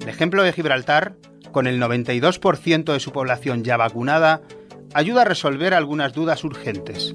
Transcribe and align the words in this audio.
El 0.00 0.08
ejemplo 0.08 0.42
de 0.42 0.52
Gibraltar, 0.52 1.16
con 1.52 1.66
el 1.66 1.80
92% 1.80 2.92
de 2.92 3.00
su 3.00 3.12
población 3.12 3.64
ya 3.64 3.76
vacunada, 3.76 4.42
ayuda 4.94 5.22
a 5.22 5.24
resolver 5.24 5.74
algunas 5.74 6.12
dudas 6.12 6.44
urgentes. 6.44 7.12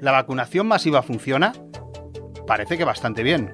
¿La 0.00 0.12
vacunación 0.12 0.66
masiva 0.68 1.02
funciona? 1.02 1.52
Parece 2.46 2.78
que 2.78 2.84
bastante 2.84 3.22
bien. 3.22 3.52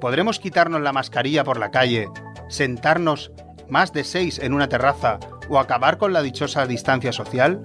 ¿Podremos 0.00 0.40
quitarnos 0.40 0.80
la 0.80 0.92
mascarilla 0.92 1.44
por 1.44 1.58
la 1.58 1.70
calle, 1.70 2.08
sentarnos 2.48 3.32
más 3.68 3.92
de 3.92 4.04
seis 4.04 4.38
en 4.38 4.54
una 4.54 4.68
terraza 4.68 5.20
o 5.48 5.58
acabar 5.58 5.98
con 5.98 6.12
la 6.12 6.22
dichosa 6.22 6.66
distancia 6.66 7.12
social? 7.12 7.62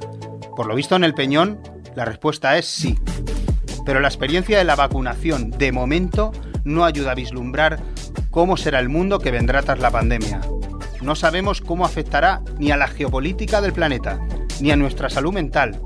Por 0.56 0.68
lo 0.68 0.76
visto 0.76 0.96
en 0.96 1.04
el 1.04 1.14
Peñón, 1.14 1.62
la 1.96 2.06
respuesta 2.06 2.58
es 2.58 2.66
sí. 2.66 3.00
Pero 3.86 4.00
la 4.00 4.08
experiencia 4.08 4.58
de 4.58 4.64
la 4.64 4.76
vacunación, 4.76 5.52
de 5.52 5.72
momento, 5.72 6.32
no 6.66 6.84
ayuda 6.84 7.12
a 7.12 7.16
vislumbrar 7.16 7.80
cómo 8.30 8.58
será 8.58 8.80
el 8.80 8.90
mundo 8.90 9.20
que 9.20 9.32
vendrá 9.32 9.62
tras 9.62 9.80
la 9.80 9.92
pandemia. 9.92 10.42
No 11.02 11.16
sabemos 11.16 11.62
cómo 11.62 11.86
afectará 11.86 12.42
ni 12.58 12.72
a 12.72 12.78
la 12.78 12.88
geopolítica 12.88 13.62
del 13.62 13.72
planeta, 13.72 14.20
ni 14.60 14.72
a 14.72 14.76
nuestra 14.76 15.10
salud 15.10 15.32
mental, 15.32 15.80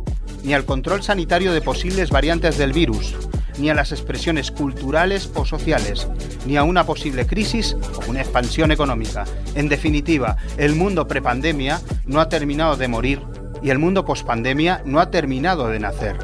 ni 0.44 0.54
al 0.54 0.66
control 0.66 1.04
sanitario 1.04 1.54
de 1.54 1.62
posibles 1.62 2.10
variantes 2.10 2.58
del 2.58 2.74
virus, 2.74 3.16
ni 3.60 3.70
a 3.70 3.76
las 3.76 3.92
expresiones 3.92 4.52
culturales 4.52 5.30
o 5.36 5.46
sociales, 5.46 6.08
ni 6.46 6.58
a 6.58 6.64
una 6.64 6.86
posible 6.86 7.28
crisis 7.28 7.76
o 7.96 8.10
una 8.10 8.22
expansión 8.22 8.72
económica. 8.72 9.26
En 9.56 9.68
definitiva, 9.68 10.38
el 10.58 10.76
mundo 10.76 11.08
prepandemia 11.08 11.82
no 12.06 12.22
ha 12.22 12.30
terminado 12.30 12.78
de 12.78 12.88
morir 12.88 13.22
y 13.62 13.72
el 13.72 13.80
mundo 13.80 14.06
pospandemia 14.06 14.82
no 14.86 15.02
ha 15.02 15.12
terminado 15.12 15.68
de 15.68 15.80
nacer. 15.80 16.18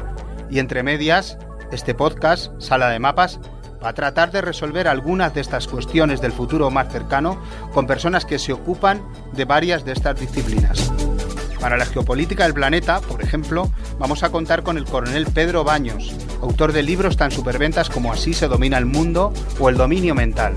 Y 0.48 0.58
entre 0.58 0.82
medias, 0.82 1.36
este 1.72 1.94
podcast, 1.94 2.52
Sala 2.58 2.88
de 2.88 2.98
Mapas, 2.98 3.40
a 3.88 3.94
tratar 3.94 4.30
de 4.30 4.40
resolver 4.40 4.88
algunas 4.88 5.34
de 5.34 5.40
estas 5.40 5.66
cuestiones 5.66 6.20
del 6.20 6.32
futuro 6.32 6.70
más 6.70 6.92
cercano 6.92 7.40
con 7.72 7.86
personas 7.86 8.24
que 8.24 8.38
se 8.38 8.52
ocupan 8.52 9.02
de 9.32 9.44
varias 9.44 9.84
de 9.84 9.92
estas 9.92 10.18
disciplinas. 10.18 10.92
Para 11.60 11.76
la 11.76 11.86
geopolítica 11.86 12.44
del 12.44 12.54
planeta, 12.54 13.00
por 13.00 13.22
ejemplo, 13.22 13.70
vamos 13.98 14.22
a 14.22 14.30
contar 14.30 14.62
con 14.62 14.76
el 14.76 14.84
coronel 14.84 15.26
Pedro 15.26 15.64
Baños, 15.64 16.14
autor 16.42 16.72
de 16.72 16.82
libros 16.82 17.16
tan 17.16 17.30
superventas 17.30 17.88
como 17.88 18.12
Así 18.12 18.34
se 18.34 18.48
domina 18.48 18.78
el 18.78 18.86
mundo 18.86 19.32
o 19.58 19.68
El 19.68 19.76
dominio 19.76 20.14
mental, 20.14 20.54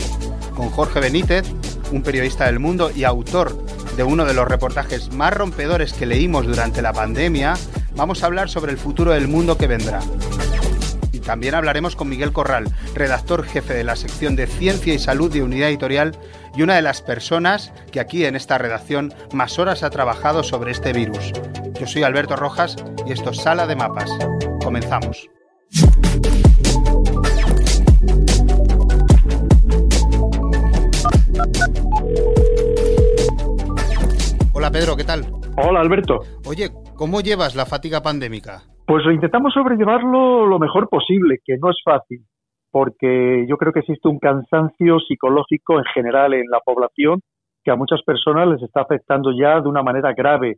con 0.55 0.69
Jorge 0.69 0.99
Benítez, 0.99 1.45
un 1.91 2.03
periodista 2.03 2.45
del 2.45 2.59
mundo 2.59 2.91
y 2.93 3.05
autor 3.05 3.57
de 3.95 4.03
uno 4.03 4.25
de 4.25 4.33
los 4.33 4.47
reportajes 4.47 5.11
más 5.13 5.33
rompedores 5.33 5.93
que 5.93 6.05
leímos 6.05 6.45
durante 6.45 6.81
la 6.81 6.93
pandemia, 6.93 7.55
vamos 7.95 8.23
a 8.23 8.27
hablar 8.27 8.49
sobre 8.49 8.71
el 8.71 8.77
futuro 8.77 9.11
del 9.11 9.27
mundo 9.27 9.57
que 9.57 9.67
vendrá. 9.67 9.99
También 11.29 11.53
hablaremos 11.53 11.95
con 11.95 12.09
Miguel 12.09 12.33
Corral, 12.33 12.65
redactor 12.95 13.45
jefe 13.45 13.75
de 13.75 13.83
la 13.83 13.95
sección 13.95 14.35
de 14.35 14.47
Ciencia 14.47 14.95
y 14.95 14.97
Salud 14.97 15.31
de 15.31 15.43
Unidad 15.43 15.69
Editorial 15.69 16.17
y 16.55 16.63
una 16.63 16.75
de 16.75 16.81
las 16.81 17.03
personas 17.03 17.71
que 17.91 17.99
aquí 17.99 18.25
en 18.25 18.35
esta 18.35 18.57
redacción 18.57 19.13
más 19.31 19.59
horas 19.59 19.83
ha 19.83 19.91
trabajado 19.91 20.41
sobre 20.41 20.71
este 20.71 20.91
virus. 20.91 21.31
Yo 21.79 21.85
soy 21.85 22.01
Alberto 22.01 22.35
Rojas 22.35 22.77
y 23.05 23.11
esto 23.11 23.29
es 23.29 23.37
Sala 23.37 23.67
de 23.67 23.75
Mapas. 23.75 24.09
Comenzamos. 24.63 25.29
Hola 34.53 34.71
Pedro, 34.71 34.97
¿qué 34.97 35.03
tal? 35.03 35.31
Hola 35.57 35.81
Alberto. 35.81 36.21
Oye, 36.45 36.71
¿cómo 36.95 37.21
llevas 37.21 37.53
la 37.53 37.67
fatiga 37.67 38.01
pandémica? 38.01 38.63
Pues 38.89 39.05
intentamos 39.05 39.53
sobrellevarlo 39.53 40.47
lo 40.47 40.57
mejor 40.57 40.89
posible, 40.89 41.37
que 41.45 41.59
no 41.59 41.69
es 41.69 41.77
fácil, 41.85 42.25
porque 42.71 43.45
yo 43.47 43.55
creo 43.55 43.71
que 43.71 43.81
existe 43.81 44.07
un 44.07 44.17
cansancio 44.17 44.99
psicológico 44.99 45.77
en 45.77 45.83
general 45.93 46.33
en 46.33 46.49
la 46.49 46.59
población 46.59 47.21
que 47.63 47.69
a 47.69 47.75
muchas 47.75 48.01
personas 48.01 48.47
les 48.47 48.63
está 48.63 48.81
afectando 48.81 49.31
ya 49.31 49.61
de 49.61 49.69
una 49.69 49.83
manera 49.83 50.13
grave. 50.13 50.55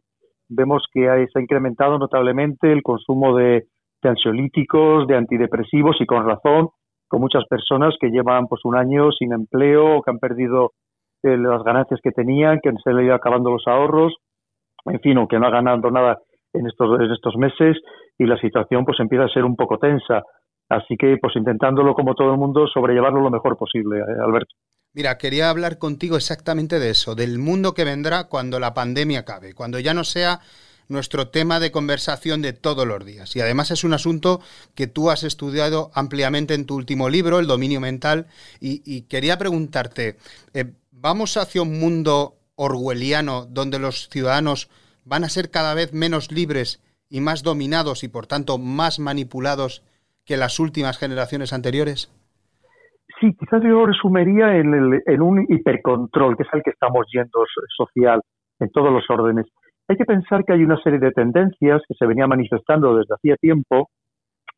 Vemos 0.47 0.85
que 0.93 1.01
se 1.01 1.39
ha 1.39 1.41
incrementado 1.41 1.99
notablemente 1.99 2.71
el 2.71 2.81
consumo 2.83 3.35
de, 3.35 3.65
ansiolíticos, 4.01 5.07
de 5.07 5.17
antidepresivos 5.17 5.99
y 5.99 6.05
con 6.05 6.25
razón, 6.25 6.69
con 7.09 7.19
muchas 7.19 7.43
personas 7.49 7.95
que 7.99 8.11
llevan 8.11 8.47
pues 8.47 8.61
un 8.63 8.77
año 8.77 9.11
sin 9.11 9.33
empleo 9.33 10.01
que 10.03 10.09
han 10.09 10.19
perdido 10.19 10.71
eh, 11.23 11.35
las 11.35 11.65
ganancias 11.65 11.99
que 12.01 12.11
tenían, 12.11 12.61
que 12.63 12.71
se 12.81 12.93
le 12.93 13.03
ido 13.03 13.13
acabando 13.13 13.51
los 13.51 13.67
ahorros, 13.67 14.15
en 14.85 15.01
fin, 15.01 15.17
o 15.17 15.27
que 15.27 15.37
no 15.37 15.47
ha 15.47 15.51
ganado 15.51 15.91
nada 15.91 16.19
en 16.53 16.67
estos, 16.67 16.99
en 17.01 17.11
estos 17.11 17.35
meses 17.35 17.77
y 18.21 18.27
la 18.27 18.37
situación 18.37 18.85
pues 18.85 18.99
empieza 18.99 19.25
a 19.25 19.29
ser 19.29 19.43
un 19.43 19.55
poco 19.55 19.79
tensa. 19.79 20.21
Así 20.69 20.95
que 20.95 21.17
pues 21.19 21.35
intentándolo 21.35 21.95
como 21.95 22.13
todo 22.13 22.31
el 22.31 22.37
mundo 22.37 22.67
sobrellevarlo 22.67 23.19
lo 23.19 23.31
mejor 23.31 23.57
posible, 23.57 23.97
eh, 23.97 24.23
Alberto. 24.23 24.53
Mira, 24.93 25.17
quería 25.17 25.49
hablar 25.49 25.79
contigo 25.79 26.17
exactamente 26.17 26.77
de 26.79 26.91
eso, 26.91 27.15
del 27.15 27.39
mundo 27.39 27.73
que 27.73 27.83
vendrá 27.83 28.25
cuando 28.25 28.59
la 28.59 28.75
pandemia 28.75 29.21
acabe, 29.21 29.55
cuando 29.55 29.79
ya 29.79 29.95
no 29.95 30.03
sea 30.03 30.39
nuestro 30.87 31.29
tema 31.29 31.59
de 31.59 31.71
conversación 31.71 32.43
de 32.43 32.53
todos 32.53 32.85
los 32.85 33.03
días. 33.03 33.35
Y 33.35 33.41
además 33.41 33.71
es 33.71 33.83
un 33.83 33.93
asunto 33.93 34.39
que 34.75 34.87
tú 34.87 35.09
has 35.09 35.23
estudiado 35.23 35.89
ampliamente 35.95 36.53
en 36.53 36.65
tu 36.65 36.75
último 36.75 37.09
libro, 37.09 37.39
El 37.39 37.47
dominio 37.47 37.79
mental, 37.79 38.27
y, 38.59 39.01
quería 39.03 39.37
preguntarte, 39.37 40.17
eh, 40.53 40.73
¿vamos 40.91 41.37
hacia 41.37 41.63
un 41.63 41.79
mundo 41.79 42.35
orwelliano 42.55 43.45
donde 43.45 43.79
los 43.79 44.09
ciudadanos 44.09 44.69
van 45.05 45.23
a 45.23 45.29
ser 45.29 45.49
cada 45.49 45.73
vez 45.73 45.93
menos 45.93 46.31
libres 46.31 46.81
y 47.11 47.19
más 47.21 47.43
dominados 47.43 48.03
y 48.03 48.07
por 48.07 48.25
tanto 48.25 48.57
más 48.57 48.97
manipulados 48.99 49.83
que 50.25 50.37
las 50.37 50.59
últimas 50.59 50.97
generaciones 50.97 51.53
anteriores? 51.53 52.09
Sí, 53.19 53.35
quizás 53.37 53.61
yo 53.61 53.85
resumiría 53.85 54.57
en, 54.57 55.21
un 55.21 55.45
hipercontrol, 55.47 56.37
que 56.37 56.43
es 56.43 56.49
el 56.53 56.63
que 56.63 56.71
estamos 56.71 57.05
yendo 57.13 57.43
social 57.77 58.21
en 58.59 58.69
todos 58.71 58.91
los 58.91 59.03
órdenes. 59.09 59.45
Hay 59.87 59.97
que 59.97 60.05
pensar 60.05 60.43
que 60.45 60.53
hay 60.53 60.63
una 60.63 60.81
serie 60.81 60.99
de 60.99 61.11
tendencias 61.11 61.81
que 61.87 61.93
se 61.93 62.05
venía 62.07 62.25
manifestando 62.25 62.95
desde 62.95 63.13
hacía 63.13 63.35
tiempo 63.35 63.89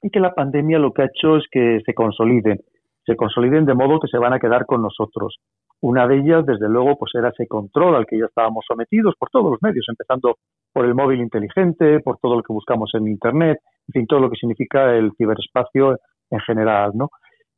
y 0.02 0.10
que 0.12 0.20
la 0.20 0.34
pandemia 0.34 0.78
lo 0.78 0.94
que 0.94 1.02
ha 1.02 1.06
hecho 1.06 1.38
es 1.38 1.46
que 1.52 1.82
se 1.86 1.94
consoliden, 1.94 2.60
se 3.06 3.16
consoliden 3.16 3.66
de 3.66 3.74
modo 3.74 4.00
que 4.00 4.08
se 4.08 4.20
van 4.20 4.34
a 4.34 4.40
quedar 4.40 4.66
con 4.66 4.82
nosotros. 4.82 5.38
Una 5.84 6.08
de 6.08 6.20
ellas, 6.20 6.46
desde 6.46 6.70
luego, 6.70 6.98
pues 6.98 7.12
era 7.14 7.28
ese 7.28 7.46
control 7.46 7.96
al 7.96 8.06
que 8.06 8.18
ya 8.18 8.28
estábamos 8.28 8.64
sometidos 8.66 9.16
por 9.20 9.30
todos 9.30 9.52
los 9.52 9.62
medios, 9.62 9.86
empezando 9.90 10.38
por 10.72 10.86
el 10.86 10.96
móvil 10.96 11.20
inteligente, 11.20 12.00
por 12.00 12.20
todo 12.20 12.38
lo 12.38 12.42
que 12.42 12.54
buscamos 12.54 12.90
en 12.94 13.10
Internet, 13.10 13.58
en 13.90 13.92
fin, 13.92 14.08
todo 14.08 14.22
lo 14.22 14.30
que 14.30 14.38
significa 14.38 14.96
el 14.96 15.12
ciberespacio 15.18 15.98
en 16.30 16.40
general, 16.40 16.92
¿no? 16.96 17.10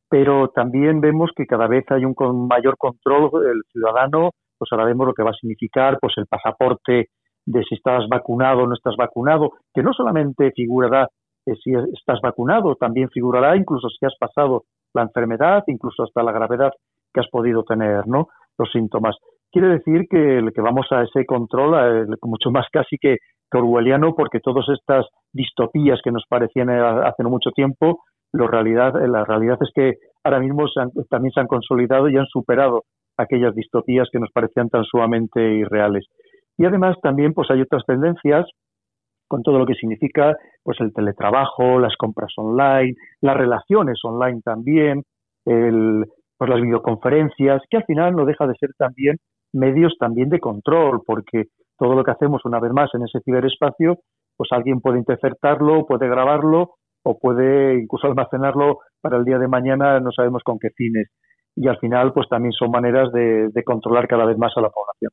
Pero 0.10 0.48
también 0.48 1.02
vemos 1.02 1.30
que 1.36 1.46
cada 1.46 1.68
vez 1.68 1.86
hay 1.92 2.04
un 2.04 2.16
mayor 2.48 2.78
control 2.80 3.30
del 3.44 3.62
ciudadano, 3.72 4.32
pues 4.58 4.70
ahora 4.72 4.86
vemos 4.86 5.06
lo 5.06 5.14
que 5.14 5.22
va 5.22 5.30
a 5.30 5.40
significar, 5.40 6.00
pues 6.02 6.16
el 6.18 6.26
pasaporte 6.26 7.10
de 7.46 7.64
si 7.64 7.76
estás 7.76 8.08
vacunado 8.10 8.64
o 8.64 8.68
no 8.68 8.74
estás 8.74 8.96
vacunado, 8.98 9.52
que 9.72 9.84
no 9.84 9.94
solamente 9.94 10.52
figurará 10.56 11.08
si 11.46 11.74
estás 11.94 12.20
vacunado, 12.24 12.76
también 12.76 13.08
figurará 13.10 13.56
incluso 13.56 13.88
si 13.90 14.04
has 14.04 14.16
pasado 14.20 14.64
la 14.96 15.04
enfermedad, 15.04 15.64
incluso 15.68 16.02
hasta 16.02 16.24
la 16.24 16.32
gravedad 16.32 16.72
que 17.16 17.22
has 17.22 17.30
podido 17.30 17.64
tener, 17.64 18.06
¿no? 18.08 18.28
Los 18.58 18.70
síntomas. 18.72 19.16
Quiere 19.52 19.70
decir 19.70 20.08
que, 20.10 20.46
que 20.54 20.62
vamos 20.62 20.86
a 20.92 21.02
ese 21.04 21.26
control 21.26 22.08
mucho 22.24 22.52
más 22.52 22.68
casi 22.72 22.98
que, 22.98 23.18
orwelliano, 23.54 24.16
porque 24.16 24.42
todas 24.42 24.66
estas 24.68 25.06
distopías 25.32 26.02
que 26.04 26.12
nos 26.12 26.26
parecían 26.28 26.70
hace 26.70 27.24
no 27.24 27.30
mucho 27.30 27.52
tiempo, 27.52 28.04
lo 28.34 28.48
realidad, 28.48 28.94
la 29.08 29.24
realidad 29.24 29.58
es 29.62 29.70
que 29.74 29.94
ahora 30.26 30.42
mismo 30.42 30.66
también 31.10 31.32
se 31.32 31.40
han 31.40 31.48
consolidado 31.48 32.10
y 32.10 32.18
han 32.18 32.26
superado 32.26 32.84
aquellas 33.18 33.56
distopías 33.56 34.10
que 34.12 34.20
nos 34.20 34.30
parecían 34.34 34.68
tan 34.68 34.84
sumamente 34.84 35.42
irreales. 35.42 36.06
Y 36.58 36.66
además 36.66 36.98
también 37.02 37.34
pues 37.34 37.50
hay 37.50 37.62
otras 37.62 37.86
tendencias 37.86 38.46
con 39.28 39.42
todo 39.42 39.58
lo 39.58 39.66
que 39.66 39.76
significa 39.76 40.36
pues 40.64 40.80
el 40.82 40.94
teletrabajo, 40.94 41.80
las 41.80 41.96
compras 41.96 42.34
online, 42.38 42.96
las 43.22 43.38
relaciones 43.38 44.00
online 44.04 44.42
también, 44.44 45.04
el, 45.46 46.06
pues 46.38 46.50
las 46.50 46.62
videoconferencias, 46.62 47.62
que 47.70 47.78
al 47.78 47.86
final 47.86 48.16
no 48.16 48.26
deja 48.26 48.48
de 48.48 48.56
ser 48.56 48.72
también 48.78 49.18
medios 49.54 49.94
también 50.00 50.30
de 50.30 50.40
control, 50.40 51.02
porque 51.06 51.46
todo 51.78 51.96
lo 51.96 52.04
que 52.04 52.12
hacemos 52.12 52.42
una 52.46 52.60
vez 52.60 52.72
más 52.72 52.90
en 52.94 53.04
ese 53.04 53.20
ciberespacio, 53.24 54.00
pues 54.36 54.50
alguien 54.52 54.82
puede 54.82 55.00
interpretarlo, 55.00 55.86
puede 55.86 56.08
grabarlo 56.08 56.76
o 57.04 57.18
puede 57.18 57.80
incluso 57.80 58.08
almacenarlo 58.08 58.80
para 59.02 59.18
el 59.18 59.26
día 59.26 59.38
de 59.38 59.48
mañana, 59.48 60.00
no 60.00 60.12
sabemos 60.12 60.44
con 60.44 60.60
qué 60.60 60.70
fines. 60.76 61.10
Y 61.56 61.70
al 61.70 61.78
final, 61.80 62.12
pues 62.12 62.28
también 62.28 62.52
son 62.52 62.70
maneras 62.70 63.14
de 63.14 63.64
controlar 63.64 64.10
cada 64.10 64.26
vez 64.26 64.38
más 64.38 64.52
a 64.58 64.62
la 64.62 64.70
población. 64.70 65.12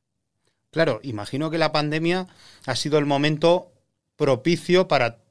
Claro, 0.73 0.99
imagino 1.03 1.51
que 1.51 1.59
la 1.59 1.71
pandemia 1.71 2.25
ha 2.65 2.75
sido 2.75 2.97
el 2.97 3.05
momento 3.05 3.67
propicio 4.17 4.87
para 4.87 5.22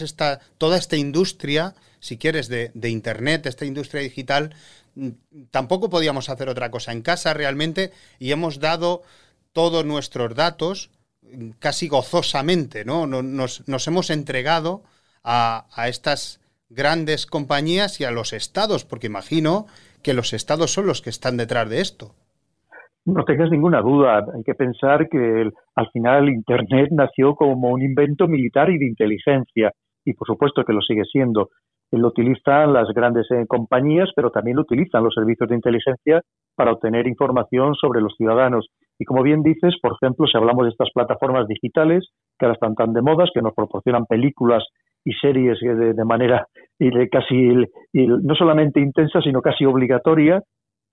esta, 0.00 0.40
toda 0.58 0.76
esta 0.76 0.96
industria, 0.96 1.74
si 2.00 2.18
quieres, 2.18 2.48
de, 2.48 2.70
Internet, 2.88 3.46
esta 3.46 3.64
industria 3.64 4.02
digital. 4.02 4.54
Mm, 4.94 5.10
tampoco 5.50 5.90
podíamos 5.90 6.28
hacer 6.28 6.48
otra 6.48 6.70
cosa 6.70 6.92
en 6.92 7.02
casa 7.02 7.34
realmente 7.34 7.92
y 8.18 8.32
hemos 8.32 8.60
dado 8.60 9.02
todos 9.52 9.84
nuestros 9.84 10.34
datos 10.34 10.90
mm, 11.22 11.50
casi 11.58 11.88
gozosamente, 11.88 12.84
¿no? 12.84 13.06
Nos, 13.06 13.66
nos 13.66 13.86
hemos 13.86 14.10
entregado 14.10 14.82
a, 15.22 15.66
a 15.74 15.88
estas 15.88 16.40
grandes 16.68 17.26
compañías 17.26 18.00
y 18.00 18.04
a 18.04 18.10
los 18.10 18.32
estados, 18.32 18.84
porque 18.84 19.06
imagino 19.06 19.66
que 20.02 20.12
los 20.12 20.32
estados 20.32 20.72
son 20.72 20.86
los 20.86 21.02
que 21.02 21.10
están 21.10 21.36
detrás 21.36 21.68
de 21.68 21.80
esto. 21.80 22.14
No 23.06 23.24
tengas 23.24 23.50
ninguna 23.50 23.82
duda. 23.82 24.24
Hay 24.34 24.42
que 24.44 24.54
pensar 24.54 25.08
que 25.08 25.50
al 25.74 25.90
final 25.90 26.28
Internet 26.28 26.88
nació 26.90 27.34
como 27.34 27.70
un 27.70 27.82
invento 27.82 28.26
militar 28.26 28.70
y 28.70 28.78
de 28.78 28.86
inteligencia, 28.86 29.72
y 30.04 30.14
por 30.14 30.26
supuesto 30.26 30.64
que 30.64 30.72
lo 30.72 30.80
sigue 30.80 31.04
siendo. 31.04 31.50
Lo 31.90 32.08
utilizan 32.08 32.72
las 32.72 32.88
grandes 32.88 33.30
eh, 33.30 33.44
compañías, 33.46 34.10
pero 34.16 34.30
también 34.30 34.56
lo 34.56 34.62
utilizan 34.62 35.04
los 35.04 35.14
servicios 35.14 35.48
de 35.48 35.54
inteligencia 35.54 36.22
para 36.56 36.72
obtener 36.72 37.06
información 37.06 37.74
sobre 37.74 38.00
los 38.00 38.14
ciudadanos. 38.16 38.68
Y 38.98 39.04
como 39.04 39.22
bien 39.22 39.42
dices, 39.42 39.74
por 39.82 39.92
ejemplo, 39.92 40.26
si 40.26 40.36
hablamos 40.36 40.64
de 40.64 40.70
estas 40.70 40.90
plataformas 40.92 41.46
digitales 41.46 42.08
que 42.38 42.46
ahora 42.46 42.54
están 42.54 42.74
tan 42.74 42.92
de 42.94 43.02
modas, 43.02 43.30
que 43.32 43.42
nos 43.42 43.54
proporcionan 43.54 44.06
películas 44.06 44.64
y 45.04 45.12
series 45.12 45.62
eh, 45.62 45.94
de, 45.94 46.04
manera 46.04 46.46
casi 47.12 47.52
no 47.92 48.34
solamente 48.34 48.80
intensa, 48.80 49.20
sino 49.20 49.40
casi 49.40 49.64
obligatoria, 49.64 50.42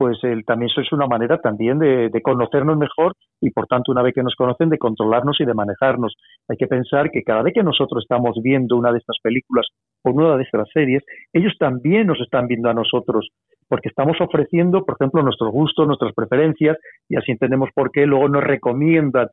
pues 0.01 0.17
también 0.47 0.71
eso 0.71 0.81
es 0.81 0.91
una 0.93 1.05
manera 1.05 1.37
también 1.37 1.77
de, 1.77 2.09
conocernos 2.23 2.75
mejor 2.75 3.13
y 3.39 3.51
por 3.51 3.67
tanto 3.67 3.91
una 3.91 4.01
vez 4.01 4.15
que 4.15 4.23
nos 4.23 4.33
conocen 4.33 4.69
de 4.69 4.79
controlarnos 4.79 5.39
y 5.39 5.45
de 5.45 5.53
manejarnos. 5.53 6.15
Hay 6.49 6.57
que 6.57 6.65
pensar 6.65 7.11
que 7.11 7.21
cada 7.21 7.43
vez 7.43 7.53
que 7.53 7.61
nosotros 7.61 8.03
estamos 8.03 8.35
viendo 8.41 8.77
una 8.77 8.91
de 8.91 8.97
estas 8.97 9.17
películas 9.21 9.67
o 10.03 10.09
una 10.09 10.37
de 10.37 10.43
estas 10.43 10.67
series, 10.73 11.03
ellos 11.31 11.53
también 11.59 12.07
nos 12.07 12.19
están 12.19 12.47
viendo 12.47 12.67
a 12.67 12.73
nosotros 12.73 13.29
porque 13.67 13.89
estamos 13.89 14.17
ofreciendo, 14.19 14.83
por 14.83 14.95
ejemplo, 14.99 15.21
nuestros 15.21 15.51
gustos, 15.51 15.85
nuestras 15.85 16.15
preferencias 16.15 16.77
y 17.07 17.15
así 17.15 17.33
entendemos 17.33 17.69
por 17.75 17.91
qué 17.91 18.07
luego 18.07 18.27
nos 18.27 18.43
recomiendan 18.43 19.27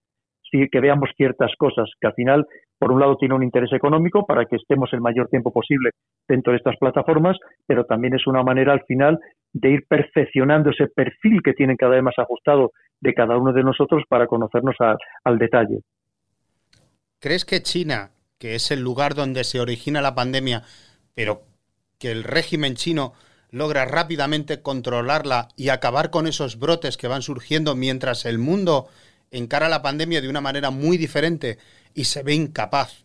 que 0.50 0.80
veamos 0.80 1.10
ciertas 1.16 1.52
cosas 1.58 1.90
que 2.00 2.06
al 2.06 2.14
final, 2.14 2.46
por 2.78 2.92
un 2.92 3.00
lado, 3.00 3.16
tiene 3.16 3.34
un 3.34 3.42
interés 3.42 3.72
económico 3.72 4.26
para 4.26 4.44
que 4.44 4.56
estemos 4.56 4.92
el 4.92 5.00
mayor 5.00 5.28
tiempo 5.28 5.52
posible 5.52 5.90
dentro 6.26 6.52
de 6.52 6.58
estas 6.58 6.76
plataformas, 6.76 7.36
pero 7.66 7.84
también 7.84 8.14
es 8.14 8.26
una 8.26 8.42
manera 8.42 8.72
al 8.72 8.82
final 8.84 9.18
de 9.52 9.70
ir 9.70 9.86
perfeccionando 9.88 10.70
ese 10.70 10.88
perfil 10.88 11.40
que 11.42 11.54
tienen 11.54 11.76
cada 11.76 11.92
vez 11.92 12.02
más 12.02 12.18
ajustado 12.18 12.72
de 13.00 13.14
cada 13.14 13.36
uno 13.36 13.52
de 13.52 13.62
nosotros 13.62 14.02
para 14.08 14.26
conocernos 14.26 14.76
al 15.24 15.38
detalle. 15.38 15.80
¿Crees 17.20 17.44
que 17.44 17.62
China, 17.62 18.10
que 18.38 18.54
es 18.54 18.70
el 18.70 18.80
lugar 18.80 19.14
donde 19.14 19.44
se 19.44 19.60
origina 19.60 20.00
la 20.00 20.14
pandemia, 20.14 20.62
pero 21.14 21.42
que 21.98 22.12
el 22.12 22.24
régimen 22.24 22.74
chino 22.74 23.12
logra 23.50 23.84
rápidamente 23.84 24.62
controlarla 24.62 25.48
y 25.56 25.70
acabar 25.70 26.10
con 26.10 26.26
esos 26.26 26.58
brotes 26.58 26.96
que 26.96 27.08
van 27.08 27.22
surgiendo 27.22 27.74
mientras 27.74 28.24
el 28.24 28.38
mundo 28.38 28.88
encara 29.30 29.68
la 29.68 29.82
pandemia 29.82 30.20
de 30.20 30.28
una 30.28 30.40
manera 30.40 30.70
muy 30.70 30.96
diferente 30.96 31.58
y 31.94 32.04
se 32.04 32.22
ve 32.22 32.34
incapaz, 32.34 33.04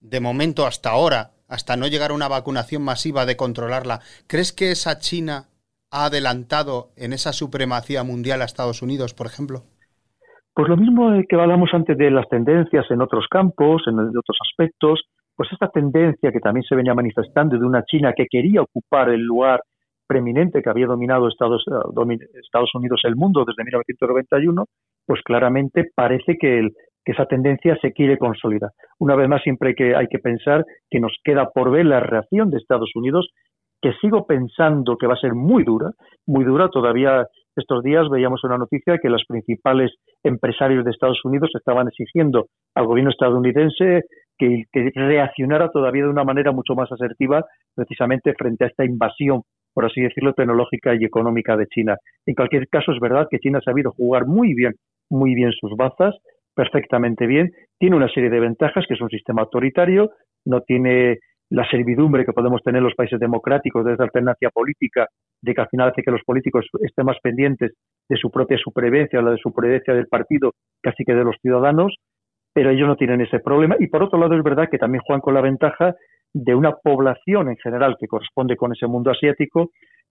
de 0.00 0.20
momento 0.20 0.66
hasta 0.66 0.90
ahora, 0.90 1.30
hasta 1.48 1.76
no 1.76 1.86
llegar 1.86 2.10
a 2.10 2.14
una 2.14 2.28
vacunación 2.28 2.82
masiva, 2.82 3.26
de 3.26 3.36
controlarla. 3.36 4.00
¿Crees 4.26 4.52
que 4.52 4.70
esa 4.70 4.98
China 4.98 5.48
ha 5.90 6.06
adelantado 6.06 6.88
en 6.96 7.12
esa 7.12 7.32
supremacía 7.32 8.02
mundial 8.02 8.42
a 8.42 8.46
Estados 8.46 8.82
Unidos, 8.82 9.14
por 9.14 9.26
ejemplo? 9.26 9.62
Pues 10.54 10.68
lo 10.68 10.76
mismo 10.76 11.10
que 11.28 11.36
hablamos 11.36 11.70
antes 11.72 11.96
de 11.96 12.10
las 12.10 12.28
tendencias 12.28 12.90
en 12.90 13.00
otros 13.00 13.26
campos, 13.30 13.82
en 13.86 13.98
otros 13.98 14.36
aspectos, 14.50 15.00
pues 15.34 15.50
esta 15.52 15.68
tendencia 15.68 16.30
que 16.30 16.40
también 16.40 16.64
se 16.64 16.74
venía 16.74 16.94
manifestando 16.94 17.58
de 17.58 17.64
una 17.64 17.84
China 17.84 18.12
que 18.14 18.26
quería 18.30 18.62
ocupar 18.62 19.08
el 19.08 19.22
lugar 19.22 19.62
preeminente 20.06 20.62
que 20.62 20.68
había 20.68 20.86
dominado 20.86 21.28
Estados, 21.28 21.64
eh, 21.68 22.18
Estados 22.42 22.70
Unidos 22.74 23.00
el 23.04 23.16
mundo 23.16 23.44
desde 23.46 23.64
1991, 23.64 24.66
pues 25.06 25.20
claramente 25.22 25.90
parece 25.94 26.36
que, 26.38 26.68
esa 27.04 27.26
tendencia 27.26 27.76
se 27.82 27.92
quiere 27.92 28.16
consolidar. 28.16 28.70
Una 29.00 29.16
vez 29.16 29.28
más, 29.28 29.42
siempre 29.42 29.70
hay 29.70 29.74
que, 29.74 29.96
hay 29.96 30.06
que 30.06 30.20
pensar 30.20 30.64
que 30.88 31.00
nos 31.00 31.12
queda 31.24 31.50
por 31.50 31.72
ver 31.72 31.84
la 31.84 31.98
reacción 31.98 32.48
de 32.48 32.58
Estados 32.58 32.92
Unidos, 32.94 33.28
que 33.80 33.92
sigo 34.00 34.24
pensando 34.24 34.96
que 34.96 35.08
va 35.08 35.14
a 35.14 35.20
ser 35.20 35.34
muy 35.34 35.64
dura, 35.64 35.90
muy 36.26 36.44
dura. 36.44 36.68
Todavía 36.68 37.26
estos 37.56 37.82
días 37.82 38.08
veíamos 38.08 38.44
una 38.44 38.56
noticia 38.56 38.98
que 38.98 39.10
los 39.10 39.24
principales 39.26 39.90
empresarios 40.22 40.84
de 40.84 40.92
Estados 40.92 41.20
Unidos 41.24 41.50
estaban 41.54 41.88
exigiendo 41.88 42.46
al 42.76 42.86
gobierno 42.86 43.10
estadounidense 43.10 44.02
que 44.38 44.64
reaccionara 44.94 45.70
todavía 45.70 46.04
de 46.04 46.10
una 46.10 46.24
manera 46.24 46.52
mucho 46.52 46.74
más 46.74 46.90
asertiva 46.90 47.44
precisamente 47.74 48.34
frente 48.34 48.64
a 48.64 48.68
esta 48.68 48.84
invasión 48.84 49.42
por 49.74 49.84
así 49.84 50.00
decirlo, 50.00 50.32
tecnológica 50.34 50.94
y 50.94 51.04
económica 51.04 51.56
de 51.56 51.66
China. 51.66 51.96
En 52.26 52.34
cualquier 52.34 52.68
caso, 52.68 52.92
es 52.92 53.00
verdad 53.00 53.26
que 53.30 53.38
China 53.38 53.58
ha 53.58 53.62
sabido 53.62 53.92
jugar 53.92 54.26
muy 54.26 54.54
bien, 54.54 54.74
muy 55.10 55.34
bien 55.34 55.52
sus 55.52 55.76
bazas, 55.76 56.14
perfectamente 56.54 57.26
bien. 57.26 57.50
Tiene 57.78 57.96
una 57.96 58.08
serie 58.08 58.30
de 58.30 58.40
ventajas, 58.40 58.84
que 58.86 58.94
es 58.94 59.00
un 59.00 59.10
sistema 59.10 59.42
autoritario, 59.42 60.10
no 60.44 60.60
tiene 60.60 61.18
la 61.50 61.68
servidumbre 61.68 62.24
que 62.24 62.32
podemos 62.32 62.62
tener 62.62 62.82
los 62.82 62.94
países 62.94 63.20
democráticos 63.20 63.84
de 63.84 63.92
esa 63.92 64.04
alternancia 64.04 64.48
política, 64.50 65.06
de 65.42 65.54
que 65.54 65.60
al 65.60 65.68
final 65.68 65.90
hace 65.90 66.02
que 66.02 66.10
los 66.10 66.22
políticos 66.24 66.66
estén 66.80 67.04
más 67.04 67.18
pendientes 67.22 67.72
de 68.08 68.16
su 68.16 68.30
propia 68.30 68.56
supervivencia 68.56 69.18
o 69.18 69.22
la 69.22 69.32
de 69.32 69.36
supervivencia 69.36 69.92
del 69.92 70.06
partido, 70.06 70.52
casi 70.82 71.04
que 71.04 71.14
de 71.14 71.24
los 71.24 71.36
ciudadanos, 71.42 71.94
pero 72.54 72.70
ellos 72.70 72.88
no 72.88 72.96
tienen 72.96 73.20
ese 73.20 73.38
problema. 73.40 73.76
Y 73.78 73.88
por 73.88 74.02
otro 74.02 74.18
lado, 74.18 74.34
es 74.34 74.42
verdad 74.42 74.68
que 74.70 74.78
también 74.78 75.02
juegan 75.04 75.20
con 75.20 75.34
la 75.34 75.42
ventaja 75.42 75.94
de 76.34 76.54
una 76.54 76.72
población 76.72 77.48
en 77.48 77.56
general 77.56 77.96
que 77.98 78.06
corresponde 78.06 78.56
con 78.56 78.72
ese 78.72 78.86
mundo 78.86 79.10
asiático, 79.10 79.70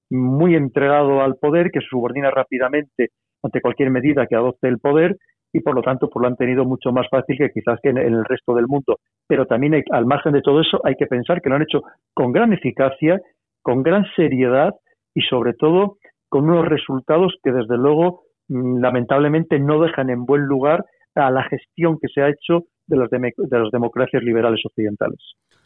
muy 0.10 0.56
entregado 0.56 1.22
al 1.22 1.38
poder, 1.38 1.72
que 1.72 1.80
se 1.80 1.88
subordina 1.88 2.32
rápidamente 2.32 3.10
ante 3.44 3.62
cualquier 3.62 3.90
medida 3.90 4.28
que 4.28 4.36
adopte 4.36 4.68
el 4.68 4.80
poder 4.80 5.18
y 5.54 5.60
por 5.62 5.76
lo 5.76 5.82
tanto 5.82 6.10
pues 6.10 6.22
lo 6.22 6.28
han 6.28 6.36
tenido 6.36 6.64
mucho 6.66 6.92
más 6.92 7.08
fácil 7.10 7.38
que 7.38 7.50
quizás 7.50 7.80
que 7.82 7.90
en, 7.90 7.98
el 7.98 8.24
resto 8.26 8.54
del 8.54 8.68
mundo. 8.68 8.98
Pero 9.28 9.46
también 9.46 9.84
al 9.92 10.06
margen 10.06 10.34
de 10.34 10.42
todo 10.42 10.62
eso 10.62 10.80
hay 10.84 10.96
que 10.96 11.08
pensar 11.08 11.42
que 11.42 11.50
lo 11.50 11.56
han 11.56 11.64
hecho 11.64 11.82
con 12.14 12.32
gran 12.32 12.54
eficacia, 12.54 13.20
con 13.62 13.84
gran 13.84 14.06
seriedad 14.16 14.74
y 15.14 15.22
sobre 15.22 15.54
todo 15.54 15.98
con 16.30 16.50
unos 16.50 16.68
resultados 16.68 17.36
que 17.44 17.52
desde 17.52 17.78
luego 17.78 18.24
mm, 18.48 18.80
lamentablemente 18.80 19.60
no 19.60 19.82
dejan 19.82 20.10
en 20.10 20.26
buen 20.26 20.44
lugar 20.44 20.86
a 21.16 21.30
la 21.30 21.44
gestión 21.44 21.98
que 22.00 22.08
se 22.08 22.22
ha 22.22 22.30
hecho 22.30 22.64
de 22.88 22.98
las, 22.98 23.10
de 23.10 23.60
las 23.60 23.72
democracias 23.72 24.24
liberales 24.24 24.62
occidentales. 24.66 25.20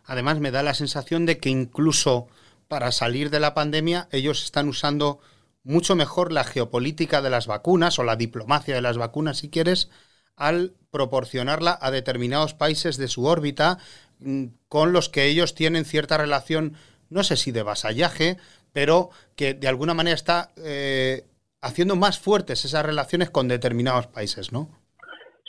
Además, 0.05 0.39
me 0.39 0.51
da 0.51 0.63
la 0.63 0.73
sensación 0.73 1.25
de 1.25 1.39
que 1.39 1.49
incluso 1.49 2.27
para 2.67 2.91
salir 2.91 3.29
de 3.29 3.39
la 3.39 3.53
pandemia 3.53 4.07
ellos 4.11 4.43
están 4.43 4.67
usando 4.67 5.19
mucho 5.63 5.95
mejor 5.95 6.31
la 6.31 6.43
geopolítica 6.43 7.21
de 7.21 7.29
las 7.29 7.47
vacunas 7.47 7.97
o 7.99 8.03
la 8.03 8.15
diplomacia 8.15 8.75
de 8.75 8.81
las 8.81 8.97
vacunas, 8.97 9.37
si 9.37 9.49
quieres, 9.49 9.89
al 10.37 10.73
proporcionarla 10.91 11.77
a 11.81 11.91
determinados 11.91 12.53
países 12.53 12.97
de 12.97 13.07
su 13.07 13.25
órbita 13.25 13.77
mm, 14.19 14.45
con 14.69 14.93
los 14.93 15.09
que 15.09 15.25
ellos 15.25 15.55
tienen 15.55 15.85
cierta 15.85 16.17
relación, 16.17 16.73
no 17.09 17.23
sé 17.23 17.35
si 17.35 17.51
de 17.51 17.63
vasallaje, 17.63 18.37
pero 18.73 19.09
que 19.35 19.53
de 19.53 19.67
alguna 19.67 19.93
manera 19.93 20.15
está 20.15 20.49
eh, 20.57 21.23
haciendo 21.61 21.95
más 21.95 22.19
fuertes 22.19 22.63
esas 22.65 22.85
relaciones 22.85 23.29
con 23.29 23.47
determinados 23.47 24.07
países, 24.07 24.51
¿no? 24.51 24.69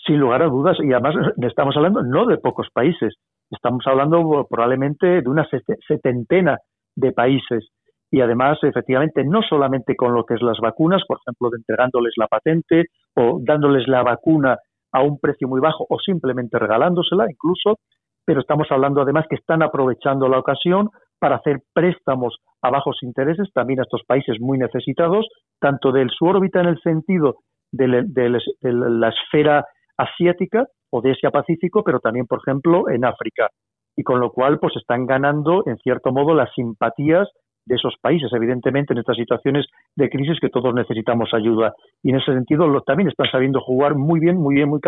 Sin 0.06 0.18
lugar 0.18 0.42
a 0.42 0.46
dudas, 0.46 0.76
y 0.80 0.92
además 0.92 1.14
estamos 1.42 1.76
hablando 1.76 2.00
no 2.02 2.26
de 2.26 2.38
pocos 2.38 2.68
países, 2.72 3.14
estamos 3.50 3.84
hablando 3.86 4.46
probablemente 4.48 5.22
de 5.22 5.28
una 5.28 5.46
setentena 5.86 6.58
de 6.94 7.12
países. 7.12 7.68
Y 8.10 8.20
además 8.20 8.58
efectivamente 8.62 9.24
no 9.24 9.42
solamente 9.42 9.96
con 9.96 10.14
lo 10.14 10.24
que 10.24 10.34
es 10.34 10.42
las 10.42 10.58
vacunas, 10.60 11.02
por 11.06 11.18
ejemplo, 11.18 11.50
de 11.50 11.58
entregándoles 11.58 12.14
la 12.16 12.28
patente 12.28 12.84
o 13.14 13.38
dándoles 13.42 13.88
la 13.88 14.02
vacuna 14.02 14.58
a 14.92 15.02
un 15.02 15.18
precio 15.18 15.48
muy 15.48 15.60
bajo 15.60 15.86
o 15.88 15.98
simplemente 15.98 16.58
regalándosela 16.58 17.26
incluso, 17.30 17.78
pero 18.24 18.40
estamos 18.40 18.66
hablando 18.70 19.02
además 19.02 19.26
que 19.28 19.36
están 19.36 19.62
aprovechando 19.62 20.28
la 20.28 20.38
ocasión 20.38 20.90
para 21.18 21.36
hacer 21.36 21.60
préstamos 21.72 22.36
a 22.62 22.70
bajos 22.70 22.98
intereses 23.02 23.48
también 23.52 23.80
a 23.80 23.82
estos 23.82 24.02
países 24.06 24.36
muy 24.40 24.58
necesitados, 24.58 25.26
tanto 25.60 25.92
de 25.92 26.06
su 26.08 26.26
órbita 26.26 26.60
en 26.60 26.66
el 26.66 26.80
sentido 26.80 27.36
de 27.72 27.88
la 27.88 29.08
esfera 29.08 29.64
asiática 29.96 30.66
o 30.90 31.00
de 31.00 31.12
Asia 31.12 31.30
Pacífico, 31.30 31.82
pero 31.84 32.00
también, 32.00 32.26
por 32.26 32.40
ejemplo, 32.40 32.88
en 32.88 33.04
África. 33.04 33.48
Y 33.96 34.02
con 34.02 34.20
lo 34.20 34.30
cual, 34.30 34.58
pues 34.58 34.74
están 34.76 35.06
ganando, 35.06 35.62
en 35.66 35.78
cierto 35.78 36.12
modo, 36.12 36.34
las 36.34 36.52
simpatías 36.54 37.28
de 37.66 37.74
esos 37.74 37.94
países, 38.00 38.30
evidentemente, 38.32 38.92
en 38.92 39.00
estas 39.00 39.16
situaciones 39.16 39.66
de 39.96 40.08
crisis 40.08 40.38
que 40.40 40.48
todos 40.48 40.72
necesitamos 40.72 41.30
ayuda. 41.34 41.74
Y 42.02 42.10
en 42.10 42.16
ese 42.16 42.32
sentido, 42.32 42.68
lo, 42.68 42.82
también 42.82 43.08
están 43.08 43.26
sabiendo 43.30 43.60
jugar 43.60 43.96
muy 43.96 44.20
bien, 44.20 44.36
muy 44.36 44.54
bien, 44.54 44.68
muy, 44.68 44.80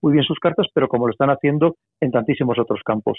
muy 0.00 0.12
bien 0.12 0.24
sus 0.24 0.38
cartas, 0.38 0.66
pero 0.72 0.88
como 0.88 1.06
lo 1.06 1.12
están 1.12 1.30
haciendo 1.30 1.76
en 2.00 2.12
tantísimos 2.12 2.58
otros 2.58 2.80
campos. 2.84 3.18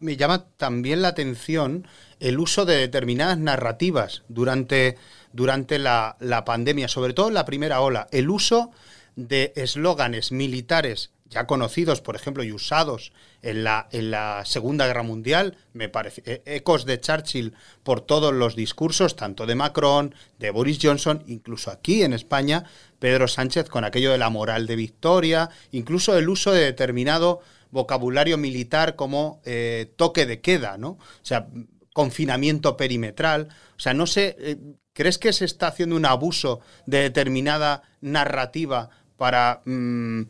Me 0.00 0.16
llama 0.16 0.44
también 0.56 1.02
la 1.02 1.08
atención 1.08 1.84
el 2.20 2.38
uso 2.38 2.64
de 2.64 2.76
determinadas 2.76 3.36
narrativas 3.36 4.24
durante, 4.28 4.94
durante 5.32 5.78
la, 5.78 6.16
la 6.20 6.44
pandemia, 6.44 6.88
sobre 6.88 7.12
todo 7.12 7.28
en 7.28 7.34
la 7.34 7.44
primera 7.44 7.80
ola. 7.80 8.06
El 8.12 8.30
uso 8.30 8.70
de 9.18 9.52
eslóganes 9.56 10.30
militares 10.30 11.10
ya 11.30 11.46
conocidos, 11.46 12.00
por 12.00 12.16
ejemplo, 12.16 12.42
y 12.42 12.52
usados 12.52 13.12
en 13.42 13.64
la, 13.64 13.88
en 13.92 14.10
la 14.10 14.44
Segunda 14.46 14.86
Guerra 14.86 15.02
Mundial, 15.02 15.58
me 15.74 15.88
parece, 15.88 16.22
e, 16.24 16.56
ecos 16.56 16.86
de 16.86 17.00
Churchill 17.00 17.54
por 17.82 18.00
todos 18.00 18.32
los 18.32 18.56
discursos, 18.56 19.14
tanto 19.14 19.44
de 19.44 19.54
Macron, 19.54 20.14
de 20.38 20.50
Boris 20.50 20.78
Johnson, 20.80 21.22
incluso 21.26 21.70
aquí 21.70 22.02
en 22.02 22.14
España, 22.14 22.64
Pedro 22.98 23.28
Sánchez 23.28 23.68
con 23.68 23.84
aquello 23.84 24.10
de 24.10 24.18
la 24.18 24.30
moral 24.30 24.66
de 24.66 24.76
victoria, 24.76 25.50
incluso 25.70 26.16
el 26.16 26.28
uso 26.28 26.52
de 26.52 26.64
determinado 26.64 27.40
vocabulario 27.70 28.38
militar 28.38 28.96
como 28.96 29.42
eh, 29.44 29.92
toque 29.96 30.24
de 30.24 30.40
queda, 30.40 30.78
¿no? 30.78 30.90
O 30.90 30.98
sea, 31.22 31.48
confinamiento 31.92 32.76
perimetral. 32.76 33.48
O 33.76 33.80
sea, 33.80 33.92
no 33.92 34.06
sé, 34.06 34.36
eh, 34.38 34.56
¿crees 34.94 35.18
que 35.18 35.34
se 35.34 35.44
está 35.44 35.66
haciendo 35.66 35.96
un 35.96 36.06
abuso 36.06 36.60
de 36.86 37.02
determinada 37.02 37.82
narrativa 38.00 38.88
para 39.18 39.60
mm, 39.66 40.22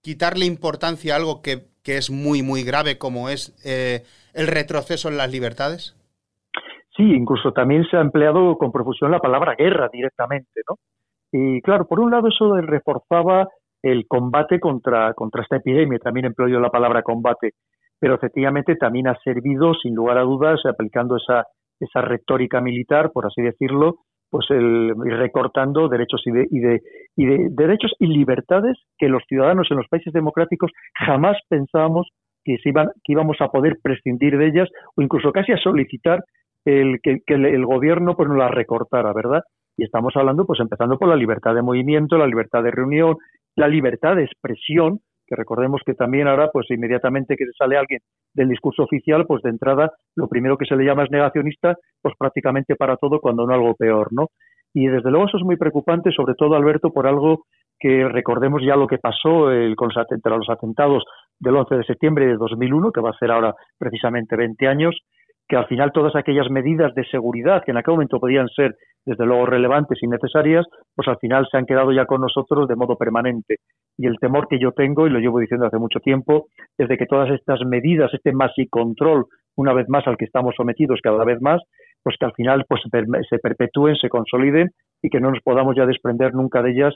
quitarle 0.00 0.46
importancia 0.46 1.14
a 1.14 1.16
algo 1.16 1.42
que, 1.42 1.66
es 1.84 2.10
muy, 2.10 2.42
muy 2.42 2.64
grave 2.64 2.98
como 2.98 3.30
es 3.30 3.56
eh, 3.64 4.02
el 4.34 4.46
retroceso 4.46 5.08
en 5.08 5.16
las 5.16 5.32
libertades? 5.32 5.96
Sí, 6.94 7.02
incluso 7.02 7.50
también 7.52 7.82
se 7.90 7.96
ha 7.96 8.02
empleado 8.02 8.58
con 8.58 8.70
profusión 8.70 9.10
la 9.10 9.20
palabra 9.20 9.54
guerra 9.56 9.88
directamente, 9.90 10.60
¿no? 10.68 10.76
Y 11.32 11.62
claro, 11.62 11.86
por 11.86 12.00
un 12.00 12.10
lado 12.10 12.28
eso 12.28 12.54
reforzaba 12.56 13.48
el 13.82 14.06
combate 14.06 14.60
contra, 14.60 15.14
contra 15.14 15.42
esta 15.42 15.56
epidemia, 15.56 15.98
también 15.98 16.26
empleo 16.26 16.48
yo 16.48 16.60
la 16.60 16.68
palabra 16.68 17.02
combate, 17.02 17.52
pero 17.98 18.16
efectivamente 18.16 18.76
también 18.76 19.08
ha 19.08 19.18
servido, 19.24 19.72
sin 19.74 19.94
lugar 19.94 20.18
a 20.18 20.22
dudas, 20.22 20.60
aplicando 20.66 21.16
esa, 21.16 21.46
esa 21.80 22.00
retórica 22.02 22.60
militar, 22.60 23.12
por 23.12 23.26
así 23.26 23.42
decirlo, 23.42 23.96
pues 24.30 24.46
el 24.50 24.94
recortando 24.96 25.88
derechos 25.88 26.22
y 26.26 26.30
de, 26.30 26.46
y 26.50 26.60
de, 26.60 26.82
y 27.16 27.26
de 27.26 27.48
derechos 27.50 27.92
y 27.98 28.06
libertades 28.06 28.76
que 28.98 29.08
los 29.08 29.22
ciudadanos 29.28 29.68
en 29.70 29.78
los 29.78 29.88
países 29.88 30.12
democráticos 30.12 30.70
jamás 30.94 31.36
pensábamos 31.48 32.08
que, 32.44 32.58
se 32.62 32.68
iban, 32.70 32.88
que 33.04 33.12
íbamos 33.12 33.36
a 33.40 33.48
poder 33.48 33.78
prescindir 33.82 34.36
de 34.38 34.48
ellas 34.48 34.68
o 34.96 35.02
incluso 35.02 35.32
casi 35.32 35.52
a 35.52 35.58
solicitar 35.58 36.24
el, 36.64 37.00
que, 37.02 37.18
que 37.26 37.34
el, 37.34 37.64
gobierno 37.64 38.14
pues 38.16 38.28
no 38.28 38.36
las 38.36 38.50
recortara, 38.50 39.12
¿verdad? 39.12 39.42
Y 39.76 39.84
estamos 39.84 40.14
hablando, 40.16 40.44
pues 40.44 40.60
empezando 40.60 40.98
por 40.98 41.08
la 41.08 41.16
libertad 41.16 41.54
de 41.54 41.62
movimiento, 41.62 42.18
la 42.18 42.26
libertad 42.26 42.62
de 42.62 42.70
reunión, 42.70 43.16
la 43.56 43.68
libertad 43.68 44.16
de 44.16 44.24
expresión, 44.24 45.00
que 45.28 45.36
recordemos 45.36 45.82
que 45.84 45.94
también 45.94 46.26
ahora, 46.26 46.50
pues 46.50 46.70
inmediatamente 46.70 47.36
que 47.36 47.44
sale 47.56 47.76
alguien 47.76 48.00
del 48.34 48.48
discurso 48.48 48.84
oficial, 48.84 49.26
pues 49.26 49.42
de 49.42 49.50
entrada 49.50 49.92
lo 50.16 50.28
primero 50.28 50.56
que 50.56 50.64
se 50.64 50.76
le 50.76 50.84
llama 50.84 51.04
es 51.04 51.10
negacionista, 51.10 51.76
pues 52.00 52.14
prácticamente 52.18 52.76
para 52.76 52.96
todo, 52.96 53.20
cuando 53.20 53.46
no 53.46 53.54
algo 53.54 53.74
peor, 53.74 54.08
¿no? 54.10 54.28
Y 54.74 54.86
desde 54.86 55.10
luego 55.10 55.26
eso 55.26 55.38
es 55.38 55.44
muy 55.44 55.56
preocupante, 55.56 56.10
sobre 56.12 56.34
todo, 56.34 56.54
Alberto, 56.54 56.92
por 56.92 57.06
algo 57.06 57.44
que 57.78 58.08
recordemos 58.08 58.62
ya 58.64 58.76
lo 58.76 58.86
que 58.86 58.98
pasó 58.98 59.50
el, 59.50 59.76
con 59.76 59.90
los 59.94 60.48
atentados 60.50 61.04
del 61.38 61.56
11 61.56 61.76
de 61.76 61.84
septiembre 61.84 62.26
de 62.26 62.36
2001, 62.36 62.90
que 62.92 63.00
va 63.00 63.10
a 63.10 63.18
ser 63.18 63.30
ahora 63.30 63.54
precisamente 63.78 64.36
20 64.36 64.66
años, 64.66 64.98
que 65.48 65.56
al 65.56 65.66
final 65.66 65.92
todas 65.92 66.14
aquellas 66.14 66.50
medidas 66.50 66.94
de 66.94 67.04
seguridad 67.04 67.62
que 67.64 67.70
en 67.70 67.78
aquel 67.78 67.94
momento 67.94 68.20
podían 68.20 68.48
ser 68.48 68.76
desde 69.06 69.24
luego 69.24 69.46
relevantes 69.46 69.98
y 70.02 70.06
necesarias, 70.06 70.66
pues 70.94 71.08
al 71.08 71.16
final 71.16 71.46
se 71.50 71.56
han 71.56 71.64
quedado 71.64 71.90
ya 71.92 72.04
con 72.04 72.20
nosotros 72.20 72.68
de 72.68 72.76
modo 72.76 72.96
permanente. 72.96 73.56
Y 73.96 74.06
el 74.06 74.18
temor 74.18 74.46
que 74.48 74.58
yo 74.60 74.72
tengo, 74.72 75.06
y 75.06 75.10
lo 75.10 75.18
llevo 75.18 75.38
diciendo 75.38 75.66
hace 75.66 75.78
mucho 75.78 76.00
tiempo, 76.00 76.48
es 76.76 76.88
de 76.88 76.98
que 76.98 77.06
todas 77.06 77.30
estas 77.30 77.60
medidas, 77.66 78.12
este 78.12 78.32
más 78.32 78.52
y 78.56 78.68
control, 78.68 79.24
una 79.56 79.72
vez 79.72 79.88
más 79.88 80.06
al 80.06 80.18
que 80.18 80.26
estamos 80.26 80.54
sometidos 80.54 81.00
cada 81.02 81.24
vez 81.24 81.40
más, 81.40 81.62
pues 82.02 82.16
que 82.18 82.26
al 82.26 82.32
final 82.34 82.64
pues 82.68 82.82
se 83.28 83.38
perpetúen, 83.38 83.96
se 83.96 84.08
consoliden 84.08 84.68
y 85.02 85.08
que 85.08 85.20
no 85.20 85.30
nos 85.30 85.40
podamos 85.42 85.74
ya 85.76 85.86
desprender 85.86 86.34
nunca 86.34 86.62
de 86.62 86.72
ellas 86.72 86.94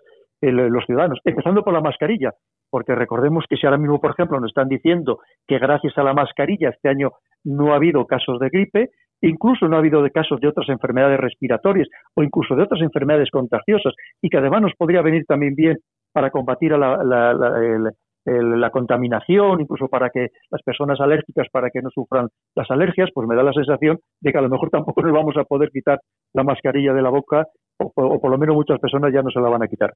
los 0.50 0.84
ciudadanos, 0.86 1.20
empezando 1.24 1.62
por 1.62 1.72
la 1.72 1.80
mascarilla, 1.80 2.32
porque 2.70 2.94
recordemos 2.94 3.44
que 3.48 3.56
si 3.56 3.66
ahora 3.66 3.78
mismo, 3.78 4.00
por 4.00 4.12
ejemplo, 4.12 4.40
nos 4.40 4.50
están 4.50 4.68
diciendo 4.68 5.20
que 5.46 5.58
gracias 5.58 5.96
a 5.98 6.02
la 6.02 6.14
mascarilla 6.14 6.70
este 6.70 6.88
año 6.88 7.10
no 7.44 7.72
ha 7.72 7.76
habido 7.76 8.06
casos 8.06 8.40
de 8.40 8.48
gripe, 8.48 8.90
incluso 9.20 9.68
no 9.68 9.76
ha 9.76 9.78
habido 9.78 10.02
casos 10.12 10.40
de 10.40 10.48
otras 10.48 10.68
enfermedades 10.68 11.20
respiratorias 11.20 11.88
o 12.14 12.22
incluso 12.22 12.56
de 12.56 12.62
otras 12.62 12.80
enfermedades 12.82 13.30
contagiosas 13.30 13.94
y 14.20 14.28
que 14.28 14.38
además 14.38 14.62
nos 14.62 14.74
podría 14.74 15.02
venir 15.02 15.24
también 15.26 15.54
bien 15.54 15.76
para 16.12 16.30
combatir 16.30 16.72
la, 16.72 16.98
la, 17.04 18.70
contaminación, 18.70 19.60
incluso 19.60 19.88
para 19.88 20.10
que 20.10 20.28
las 20.50 20.62
personas 20.62 21.00
alérgicas, 21.00 21.48
para 21.52 21.70
que 21.70 21.82
no 21.82 21.90
sufran 21.90 22.28
las 22.54 22.70
alergias, 22.70 23.10
pues 23.14 23.28
me 23.28 23.36
da 23.36 23.42
la 23.42 23.52
sensación 23.52 23.98
de 24.20 24.32
que 24.32 24.38
a 24.38 24.42
lo 24.42 24.48
mejor 24.48 24.70
tampoco 24.70 25.02
nos 25.02 25.12
vamos 25.12 25.36
a 25.36 25.44
poder 25.44 25.70
quitar 25.70 26.00
la 26.32 26.42
mascarilla 26.42 26.92
de 26.92 27.02
la 27.02 27.10
boca 27.10 27.46
o, 27.78 27.92
o 27.94 28.20
por 28.20 28.30
lo 28.30 28.38
menos 28.38 28.56
muchas 28.56 28.78
personas 28.78 29.12
ya 29.12 29.22
no 29.22 29.30
se 29.30 29.40
la 29.40 29.48
van 29.48 29.62
a 29.62 29.68
quitar. 29.68 29.92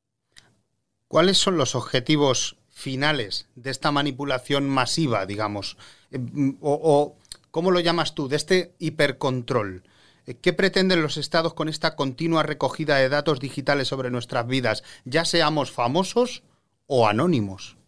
¿Cuáles 1.09 1.39
son 1.39 1.57
los 1.57 1.77
objetivos 1.77 2.59
finales 2.69 3.49
de 3.55 3.71
esta 3.71 3.93
manipulación 3.93 4.69
masiva, 4.69 5.25
digamos? 5.25 5.79
Eh, 6.11 6.19
o, 6.61 7.15
¿cómo 7.53 7.71
lo 7.71 7.81
llamas 7.81 8.15
tú? 8.15 8.29
De 8.29 8.37
este 8.37 8.73
hipercontrol. 8.81 9.83
Eh, 10.27 10.35
¿Qué 10.43 10.53
pretenden 10.53 11.03
los 11.03 11.17
estados 11.17 11.55
con 11.55 11.69
esta 11.69 11.95
continua 11.95 12.43
recogida 12.43 12.97
de 12.97 13.09
datos 13.09 13.39
digitales 13.39 13.87
sobre 13.87 14.11
nuestras 14.11 14.49
vidas, 14.49 14.83
ya 15.05 15.25
seamos 15.25 15.71
famosos 15.71 16.43
o 16.89 17.07
anónimos? 17.07 17.79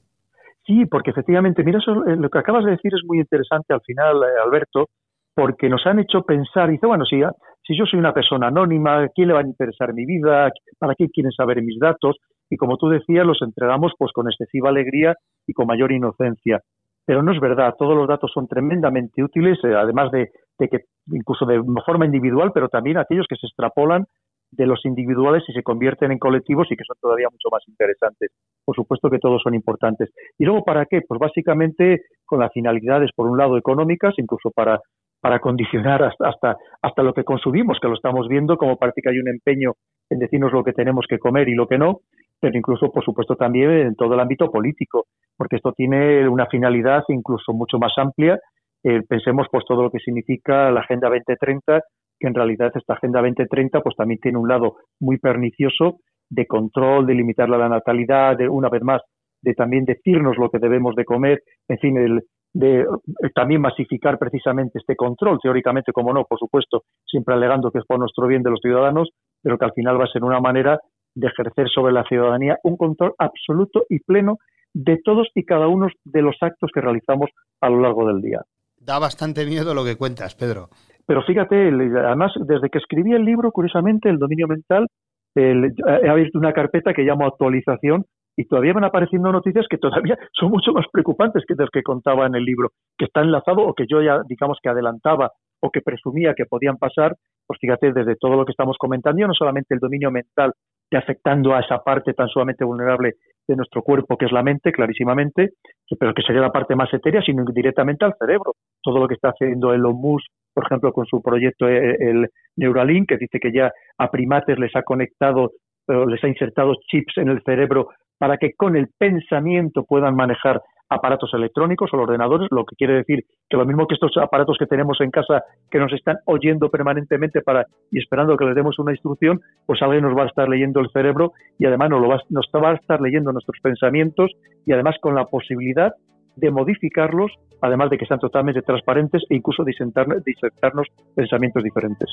Sí, 0.65 0.87
porque 0.87 1.11
efectivamente, 1.11 1.65
mira, 1.65 1.81
eh, 1.81 2.17
lo 2.17 2.31
que 2.31 2.39
acabas 2.39 2.65
de 2.65 2.73
decir 2.73 2.93
es 2.95 3.05
muy 3.05 3.19
interesante 3.19 3.75
al 3.75 3.81
final, 3.81 4.23
Alberto, 4.45 4.91
porque 5.35 5.69
nos 5.69 5.85
han 5.87 5.99
hecho 5.99 6.23
pensar, 6.23 6.71
dice, 6.71 6.87
bueno, 6.87 7.05
si, 7.05 7.21
si 7.67 7.77
yo 7.77 7.85
soy 7.85 7.99
una 7.99 8.15
persona 8.15 8.47
anónima, 8.47 9.09
¿quién 9.09 9.29
le 9.29 9.35
va 9.35 9.41
a 9.41 9.47
interesar 9.47 9.93
mi 9.93 10.07
vida? 10.07 10.53
¿Para 10.79 10.95
qué 10.95 11.09
quieren 11.09 11.33
saber 11.33 11.63
mis 11.63 11.81
datos? 11.81 12.17
Y 12.51 12.57
como 12.57 12.77
tú 12.77 12.89
decías, 12.89 13.27
los 13.27 13.43
entregamos 13.43 13.93
pues 13.99 14.13
con 14.13 14.29
excesiva 14.29 14.71
alegría 14.71 15.15
y 15.47 15.53
con 15.53 15.67
mayor 15.67 15.93
inocencia. 15.93 16.61
Pero 17.07 17.23
no 17.23 17.33
es 17.33 17.41
verdad, 17.41 17.75
todos 17.79 17.97
los 17.97 18.07
datos 18.07 18.31
son 18.33 18.47
tremendamente 18.47 19.23
útiles, 19.23 19.59
eh, 19.65 19.75
además 19.75 20.11
de, 20.11 20.31
que 20.59 20.85
incluso 21.11 21.47
de 21.47 21.63
forma 21.87 22.05
individual, 22.05 22.51
pero 22.53 22.69
también 22.69 22.99
aquellos 22.99 23.27
que 23.29 23.37
se 23.37 23.47
extrapolan 23.47 24.05
de 24.51 24.67
los 24.67 24.85
individuales 24.85 25.43
y 25.49 25.53
se 25.53 25.63
convierten 25.63 26.11
en 26.13 26.19
colectivos 26.19 26.69
y 26.71 26.77
que 26.77 26.85
son 26.85 26.97
todavía 27.01 27.29
mucho 27.31 27.49
más 27.51 27.63
interesantes. 27.67 28.31
Por 28.65 28.75
supuesto 28.77 29.11
que 29.11 29.19
todos 29.19 29.43
son 29.43 29.55
importantes. 29.55 30.11
¿Y 30.39 30.45
luego 30.45 30.65
para 30.65 30.87
qué? 30.87 31.01
Pues 31.07 31.19
básicamente 31.19 32.03
con 32.25 32.41
las 32.41 32.53
finalidades, 32.53 33.11
por 33.15 33.27
un 33.27 33.39
lado, 33.39 33.57
económicas, 33.57 34.15
incluso 34.19 34.51
para, 34.51 34.81
para 35.21 35.41
condicionar 35.41 36.03
hasta, 36.03 36.29
hasta, 36.29 36.57
hasta 36.83 37.03
lo 37.03 37.13
que 37.13 37.25
consumimos, 37.25 37.79
que 37.81 37.89
lo 37.89 37.95
estamos 37.95 38.29
viendo, 38.29 38.57
como 38.57 38.77
parece 38.77 39.01
que 39.03 39.11
hay 39.11 39.19
un 39.19 39.29
empeño 39.29 39.73
en 40.11 40.19
decirnos 40.19 40.53
lo 40.53 40.65
que 40.65 40.73
tenemos 40.73 41.07
que 41.09 41.19
comer 41.19 41.49
y 41.49 41.55
lo 41.55 41.67
que 41.67 41.79
no, 41.79 42.01
pero 42.41 42.57
incluso, 42.57 42.91
por 42.93 43.05
supuesto, 43.05 43.37
también 43.37 43.71
en 43.71 43.95
todo 43.95 44.15
el 44.15 44.21
ámbito 44.21 44.51
político, 44.51 45.07
porque 45.37 45.57
esto 45.57 45.73
tiene 45.73 46.29
una 46.29 46.47
finalidad 46.47 47.05
incluso 47.09 47.53
mucho 47.53 47.79
más 47.79 47.93
amplia. 47.97 48.39
Eh, 48.85 49.03
pensemos 49.09 49.47
pues 49.51 49.65
todo 49.67 49.83
lo 49.83 49.91
que 49.91 49.99
significa 49.99 50.71
la 50.71 50.81
Agenda 50.81 51.09
2030, 51.09 51.81
que 52.19 52.27
en 52.27 52.35
realidad 52.35 52.73
esta 52.75 52.95
Agenda 52.95 53.21
2030 53.21 53.81
pues 53.81 53.97
también 53.97 54.21
tiene 54.21 54.39
un 54.39 54.49
lado 54.49 54.77
muy 55.01 55.19
pernicioso 55.19 55.99
de 56.31 56.47
control, 56.47 57.07
de 57.07 57.15
limitar 57.15 57.49
la 57.49 57.69
natalidad, 57.69 58.37
de 58.37 58.49
una 58.49 58.69
vez 58.69 58.83
más 58.83 59.03
de 59.41 59.55
también 59.55 59.85
decirnos 59.85 60.37
lo 60.37 60.51
que 60.51 60.59
debemos 60.59 60.95
de 60.97 61.05
comer, 61.05 61.43
en 61.69 61.79
fin, 61.79 62.23
de 62.53 62.81
eh, 62.81 62.87
también 63.35 63.61
masificar 63.61 64.19
precisamente 64.19 64.79
este 64.79 64.97
control, 64.97 65.39
teóricamente, 65.41 65.93
como 65.93 66.13
no, 66.13 66.25
por 66.25 66.39
supuesto, 66.39 66.83
siempre 67.07 67.35
alegando 67.35 67.71
que 67.71 67.79
es 67.79 67.85
por 67.87 67.99
nuestro 67.99 68.27
bien 68.27 68.43
de 68.43 68.51
los 68.51 68.61
ciudadanos, 68.61 69.11
pero 69.43 69.59
que 69.59 69.65
al 69.65 69.73
final 69.73 70.01
va 70.01 70.05
a 70.05 70.13
ser 70.13 70.25
una 70.25 70.41
manera 70.41 70.79
de 71.19 71.27
ejercer 71.27 71.69
sobre 71.69 71.93
la 71.93 72.05
ciudadanía 72.05 72.59
un 72.63 72.77
control 72.77 73.15
absoluto 73.19 73.85
y 73.89 73.99
pleno 73.99 74.39
de 74.73 75.01
todos 75.05 75.29
y 75.35 75.45
cada 75.45 75.67
uno 75.67 75.89
de 76.05 76.23
los 76.23 76.37
actos 76.41 76.71
que 76.73 76.81
realizamos 76.81 77.31
a 77.61 77.69
lo 77.69 77.81
largo 77.81 78.07
del 78.07 78.23
día. 78.23 78.41
Da 78.79 78.99
bastante 78.99 79.45
miedo 79.45 79.75
lo 79.75 79.85
que 79.85 79.97
cuentas, 79.97 80.35
Pedro. 80.37 80.69
Pero 81.07 81.23
fíjate, 81.23 81.69
además, 81.69 82.33
desde 82.47 82.71
que 82.71 82.79
escribí 82.79 83.13
el 83.13 83.25
libro, 83.25 83.51
curiosamente, 83.51 84.09
el 84.09 84.19
dominio 84.19 84.47
mental, 84.47 84.87
he 85.35 86.09
abierto 86.09 86.39
una 86.39 86.53
carpeta 86.53 86.93
que 86.93 87.03
llamo 87.03 87.27
actualización 87.27 88.05
y 88.37 88.45
todavía 88.45 88.73
van 88.73 88.85
apareciendo 88.85 89.33
noticias 89.33 89.67
que 89.69 89.79
todavía 89.79 90.17
son 90.33 90.51
mucho 90.51 90.73
más 90.73 90.87
preocupantes 90.93 91.45
que 91.47 91.55
las 91.59 91.71
que 91.71 91.83
contaba 91.83 92.27
en 92.27 92.37
el 92.37 92.45
libro, 92.45 92.71
que 92.97 93.07
está 93.07 93.23
enlazado 93.23 93.63
o 93.63 93.75
que 93.75 93.87
yo 93.89 94.01
ya, 94.01 94.21
digamos, 94.29 94.59
que 94.63 94.69
adelantaba 94.69 95.33
o 95.61 95.71
que 95.71 95.81
presumía 95.81 96.35
que 96.37 96.47
podían 96.47 96.77
pasar, 96.77 97.17
pues 97.47 97.59
fíjate, 97.61 97.93
desde 97.93 98.15
todo 98.15 98.37
lo 98.37 98.45
que 98.45 98.53
estamos 98.53 98.77
comentando, 98.79 99.27
no 99.27 99.35
solamente 99.35 99.75
el 99.75 99.81
dominio 99.81 100.13
mental 100.13 100.53
de 100.91 100.99
afectando 100.99 101.55
a 101.55 101.61
esa 101.61 101.79
parte 101.79 102.15
tan 102.15 102.29
sumamente 102.29 102.65
vulnerable 102.65 103.15
de 103.47 103.57
nuestro 103.57 103.83
cuerpo, 103.83 104.17
que 104.17 104.27
es 104.27 104.33
la 104.33 104.43
mente, 104.43 104.73
clarísimamente, 104.73 105.51
pero 105.99 106.13
que 106.13 106.23
sería 106.23 106.43
la 106.43 106.53
parte 106.53 106.77
más 106.77 106.93
etérea, 106.93 107.23
sino 107.23 107.45
directamente 107.45 108.05
al 108.05 108.15
cerebro. 108.19 108.55
Todo 108.83 108.99
lo 108.99 109.09
que 109.09 109.15
está 109.15 109.31
haciendo 109.31 109.73
Elon 109.73 109.97
Musk, 109.97 110.27
por 110.53 110.65
ejemplo, 110.65 110.93
con 110.93 111.07
su 111.07 111.23
proyecto 111.23 111.69
eh, 111.69 111.97
el 111.99 112.29
Neuralink, 112.57 113.09
que 113.09 113.17
dice 113.17 113.41
que 113.41 113.53
ya 113.53 113.73
a 113.99 114.11
primates 114.11 114.59
les 114.59 114.75
ha 114.77 114.83
conectado, 114.83 115.53
les 115.87 116.23
ha 116.23 116.29
insertado 116.29 116.75
chips 116.91 117.17
en 117.17 117.29
el 117.29 117.43
cerebro 117.43 117.89
para 118.19 118.37
que 118.37 118.53
con 118.55 118.77
el 118.77 118.89
pensamiento 118.99 119.85
puedan 119.85 120.15
manejar 120.15 120.61
aparatos 120.89 121.33
electrónicos 121.35 121.91
o 121.93 121.97
ordenadores, 121.97 122.49
lo 122.51 122.65
que 122.65 122.77
quiere 122.77 122.95
decir 122.95 123.25
que 123.49 123.57
lo 123.57 123.67
mismo 123.67 123.87
que 123.87 123.95
estos 123.95 124.17
aparatos 124.17 124.57
que 124.59 124.67
tenemos 124.67 125.01
en 125.01 125.11
casa 125.11 125.45
que 125.71 125.79
nos 125.79 125.93
están 125.93 126.19
oyendo 126.25 126.71
permanentemente 126.71 127.43
para 127.43 127.67
y 127.91 127.99
esperando 127.99 128.37
que 128.37 128.45
les 128.45 128.55
demos 128.55 128.79
una 128.79 128.93
instrucción, 128.93 129.41
pues 129.67 129.83
alguien 129.83 130.03
nos 130.03 130.17
va 130.17 130.25
a 130.25 130.27
estar 130.27 130.49
leyendo 130.49 130.81
el 130.81 130.91
cerebro 130.91 131.33
y 131.59 131.67
además 131.67 131.91
nos, 131.91 132.01
lo 132.01 132.09
va, 132.09 132.21
nos 132.31 132.47
va 132.55 132.71
a 132.71 132.75
estar 132.75 133.01
leyendo 133.01 133.33
nuestros 133.33 133.59
pensamientos 133.63 134.33
y 134.67 134.73
además 134.73 134.97
con 135.01 135.15
la 135.15 135.27
posibilidad 135.27 135.93
de 136.37 136.51
modificarlos, 136.51 137.33
además 137.61 137.91
de 137.91 137.99
que 137.99 138.07
sean 138.07 138.21
totalmente 138.21 138.63
transparentes 138.63 139.23
e 139.29 139.37
incluso 139.37 139.65
disertarnos 139.65 140.87
pensamientos 141.15 141.63
diferentes. 141.65 142.09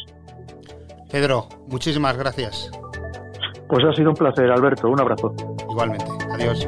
Pedro, 1.12 1.48
muchísimas 1.70 2.18
gracias. 2.18 2.72
Pues 3.68 3.84
ha 3.84 3.94
sido 3.94 4.10
un 4.10 4.16
placer, 4.16 4.50
Alberto. 4.52 4.90
Un 4.90 5.00
abrazo. 5.00 5.34
Igualmente. 5.70 6.06
Adiós. 6.32 6.68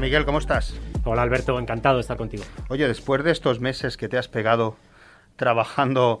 Miguel, 0.00 0.26
¿cómo 0.26 0.38
estás? 0.38 0.74
Hola 1.04 1.22
Alberto, 1.22 1.58
encantado 1.58 1.96
de 1.96 2.02
estar 2.02 2.18
contigo. 2.18 2.44
Oye, 2.68 2.86
después 2.86 3.24
de 3.24 3.30
estos 3.30 3.60
meses 3.60 3.96
que 3.96 4.08
te 4.08 4.18
has 4.18 4.28
pegado 4.28 4.76
trabajando 5.36 6.20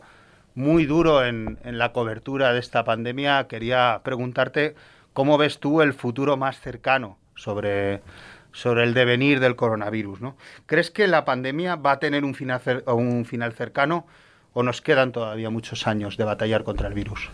muy 0.54 0.86
duro 0.86 1.24
en, 1.24 1.58
la 1.62 1.92
cobertura 1.92 2.54
de 2.54 2.58
esta 2.58 2.84
pandemia, 2.84 3.46
quería 3.48 4.00
preguntarte 4.02 4.74
cómo 5.12 5.36
ves 5.36 5.60
tú 5.60 5.82
el 5.82 5.92
futuro 5.92 6.38
más 6.38 6.58
cercano 6.58 7.18
sobre, 7.34 8.00
sobre 8.52 8.84
el 8.84 8.94
devenir 8.94 9.40
del 9.40 9.56
coronavirus. 9.56 10.22
¿no? 10.22 10.36
¿Crees 10.64 10.90
que 10.90 11.06
la 11.06 11.26
pandemia 11.26 11.76
va 11.76 11.92
a 11.92 11.98
tener 11.98 12.24
un 12.24 12.34
final, 12.34 12.82
un 12.86 13.26
final 13.26 13.52
cercano 13.52 14.06
o 14.54 14.62
nos 14.62 14.80
quedan 14.80 15.12
todavía 15.12 15.50
muchos 15.50 15.86
años 15.86 16.16
de 16.16 16.24
batallar 16.24 16.64
contra 16.64 16.88
el 16.88 16.94
virus? 16.94 17.28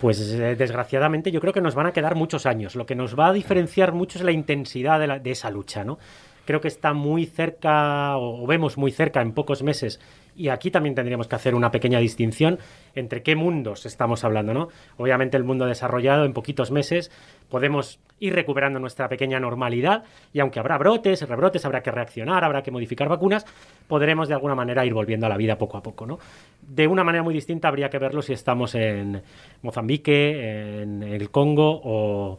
Pues 0.00 0.20
eh, 0.32 0.56
desgraciadamente 0.56 1.30
yo 1.30 1.40
creo 1.40 1.52
que 1.52 1.60
nos 1.60 1.74
van 1.74 1.86
a 1.86 1.92
quedar 1.92 2.14
muchos 2.14 2.46
años. 2.46 2.76
Lo 2.76 2.86
que 2.86 2.94
nos 2.94 3.18
va 3.18 3.28
a 3.28 3.32
diferenciar 3.32 3.92
mucho 3.92 4.18
es 4.18 4.24
la 4.24 4.32
intensidad 4.32 5.00
de, 5.00 5.20
de 5.20 5.30
esa 5.30 5.50
lucha, 5.50 5.84
¿no? 5.84 5.98
Creo 6.44 6.60
que 6.60 6.68
está 6.68 6.92
muy 6.92 7.26
cerca, 7.26 8.16
o 8.18 8.46
vemos 8.46 8.78
muy 8.78 8.92
cerca 8.92 9.20
en 9.20 9.32
pocos 9.32 9.62
meses, 9.62 10.00
y 10.36 10.48
aquí 10.48 10.70
también 10.70 10.94
tendríamos 10.94 11.28
que 11.28 11.34
hacer 11.34 11.54
una 11.54 11.70
pequeña 11.70 11.98
distinción 11.98 12.58
entre 12.94 13.22
qué 13.22 13.34
mundos 13.36 13.86
estamos 13.86 14.24
hablando, 14.24 14.52
¿no? 14.52 14.68
Obviamente 14.98 15.36
el 15.36 15.44
mundo 15.44 15.66
desarrollado 15.66 16.24
en 16.24 16.32
poquitos 16.32 16.70
meses 16.70 17.10
podemos 17.48 17.98
ir 18.18 18.34
recuperando 18.34 18.78
nuestra 18.78 19.08
pequeña 19.08 19.40
normalidad 19.40 20.04
y 20.32 20.40
aunque 20.40 20.58
habrá 20.58 20.78
brotes, 20.78 21.26
rebrotes, 21.28 21.64
habrá 21.64 21.82
que 21.82 21.90
reaccionar, 21.90 22.44
habrá 22.44 22.62
que 22.62 22.70
modificar 22.70 23.08
vacunas, 23.08 23.46
podremos 23.88 24.28
de 24.28 24.34
alguna 24.34 24.54
manera 24.54 24.84
ir 24.84 24.94
volviendo 24.94 25.26
a 25.26 25.28
la 25.28 25.36
vida 25.36 25.56
poco 25.56 25.76
a 25.78 25.82
poco, 25.82 26.06
¿no? 26.06 26.18
De 26.60 26.86
una 26.86 27.04
manera 27.04 27.22
muy 27.22 27.34
distinta 27.34 27.68
habría 27.68 27.88
que 27.88 27.98
verlo 27.98 28.22
si 28.22 28.32
estamos 28.32 28.74
en 28.74 29.22
Mozambique, 29.62 30.82
en 30.82 31.02
el 31.02 31.30
Congo 31.30 31.80
o 31.82 32.38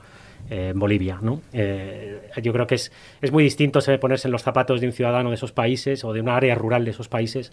en 0.50 0.80
Bolivia. 0.80 1.20
¿no? 1.22 1.42
Eh, 1.54 2.30
yo 2.42 2.54
creo 2.54 2.68
que 2.68 2.75
es, 2.75 2.92
es 3.22 3.32
muy 3.32 3.44
distinto 3.44 3.80
ponerse 4.00 4.27
en 4.27 4.32
los 4.32 4.44
zapatos 4.44 4.82
de 4.82 4.88
un 4.88 4.94
ciudadano 4.94 5.30
de 5.30 5.36
esos 5.36 5.51
países 5.51 6.04
o 6.04 6.13
de 6.13 6.22
un 6.22 6.30
área 6.30 6.56
rural 6.56 6.86
de 6.86 6.92
esos 6.92 7.08
países 7.08 7.51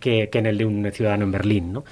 que, 0.00 0.28
en 0.32 0.46
el 0.46 0.58
de 0.58 0.64
un 0.64 0.90
ciudadano 0.92 1.24
en 1.24 1.32
Berlín. 1.32 1.82